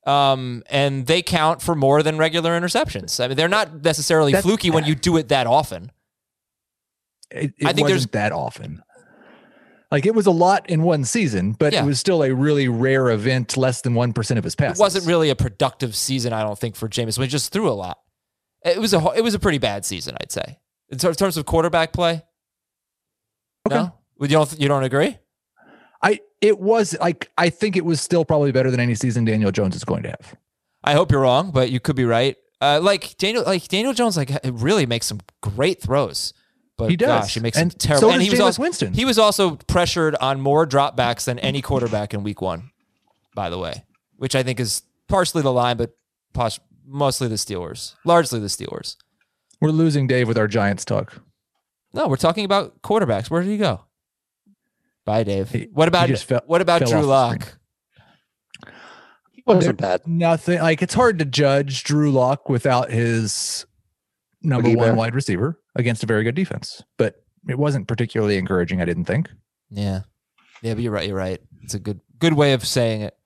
[0.07, 3.23] Um, and they count for more than regular interceptions.
[3.23, 5.93] I mean, they're not necessarily fluky when you do it that often.
[7.31, 8.83] it, it I think there's- wasn't that often.
[9.93, 11.83] Like it was a lot in one season, but Yeah.
[11.83, 13.57] it was still a really rare event.
[13.57, 14.79] Less than one percent of his passes.
[14.79, 17.19] It wasn't really a productive season, I don't think, for Jameis.
[17.19, 17.99] We just threw a lot.
[18.69, 20.59] It was a it was a pretty bad season, I'd say,
[20.91, 22.23] in terms of quarterback play.
[23.67, 23.77] Okay.
[23.77, 25.19] No, you don't you don't agree?
[26.03, 26.21] I.
[26.41, 29.75] It was like I think it was still probably better than any season Daniel Jones
[29.75, 30.37] is going to have.
[30.85, 32.37] I hope you're wrong, but you could be right.
[32.61, 36.33] Uh, like Daniel, like Daniel Jones, like really makes some great throws.
[36.77, 37.09] But He does.
[37.25, 38.09] gosh, he makes And terrible.
[38.09, 38.93] so and he was Jameis also Winston.
[38.95, 42.71] he was also pressured on more dropbacks than any quarterback in Week One.
[43.35, 43.85] By the way,
[44.17, 45.91] which I think is partially the line, but
[46.89, 48.97] mostly the Steelers, largely the Steelers.
[49.61, 51.21] We're losing Dave with our Giants talk.
[51.93, 53.31] No, we're talking about quarterbacks.
[53.31, 53.85] Where did he go?
[55.05, 55.51] Bye, Dave.
[55.51, 57.59] He- what about he just fell- what about Drew Lock?
[59.33, 60.07] He wasn't bad.
[60.07, 63.65] Nothing like it's hard to judge Drew Lock without his
[64.43, 66.83] number one wide receiver against a very good defense.
[66.99, 67.17] But
[67.49, 68.81] it wasn't particularly encouraging.
[68.81, 69.31] I didn't think.
[69.71, 70.03] Yeah.
[70.63, 71.07] Yeah, but you're right.
[71.09, 71.41] You're right.
[71.63, 73.17] It's a good good way of saying it.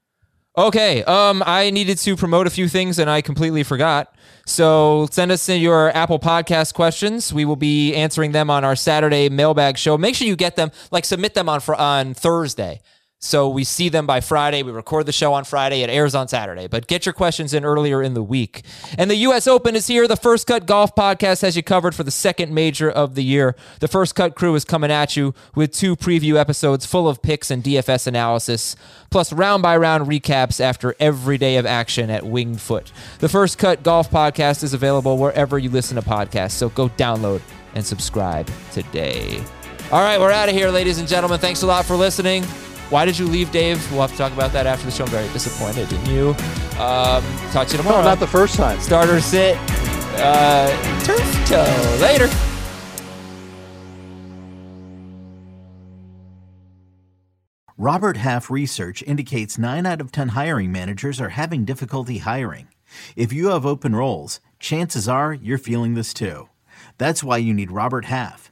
[0.57, 1.03] Okay.
[1.05, 4.15] Um, I needed to promote a few things and I completely forgot.
[4.45, 7.33] So send us in your Apple Podcast questions.
[7.33, 9.97] We will be answering them on our Saturday mailbag show.
[9.97, 12.81] Make sure you get them, like submit them on fr- on Thursday.
[13.25, 14.65] So we see them by Friday.
[14.65, 15.83] We record the show on Friday.
[15.83, 16.67] It airs on Saturday.
[16.67, 18.63] But get your questions in earlier in the week.
[18.99, 19.47] And the U.S.
[19.47, 20.09] Open is here.
[20.09, 23.55] The First Cut Golf Podcast has you covered for the second major of the year.
[23.79, 27.49] The First Cut crew is coming at you with two preview episodes full of picks
[27.53, 28.75] and DFS analysis,
[29.11, 32.91] plus round by round recaps after every day of action at Winged Foot.
[33.21, 36.53] The First Cut Golf Podcast is available wherever you listen to podcasts.
[36.53, 37.41] So go download
[37.77, 39.45] and subscribe today.
[39.93, 41.39] All right, we're out of here, ladies and gentlemen.
[41.39, 42.45] Thanks a lot for listening.
[42.93, 43.91] Why did you leave, Dave?
[43.91, 45.05] We'll have to talk about that after the show.
[45.05, 46.29] I'm very disappointed in you.
[46.79, 48.03] Um, talk to you tomorrow.
[48.03, 48.79] No, not the first time.
[48.81, 49.57] Starter sit.
[50.19, 50.69] Uh,
[51.03, 51.99] turf toe.
[52.03, 52.29] Later.
[57.79, 62.69] Robert Half research indicates 9 out of 10 hiring managers are having difficulty hiring.
[63.17, 66.51] If you have open roles, chances are you're feeling this too.
[66.99, 68.52] That's why you need Robert Half.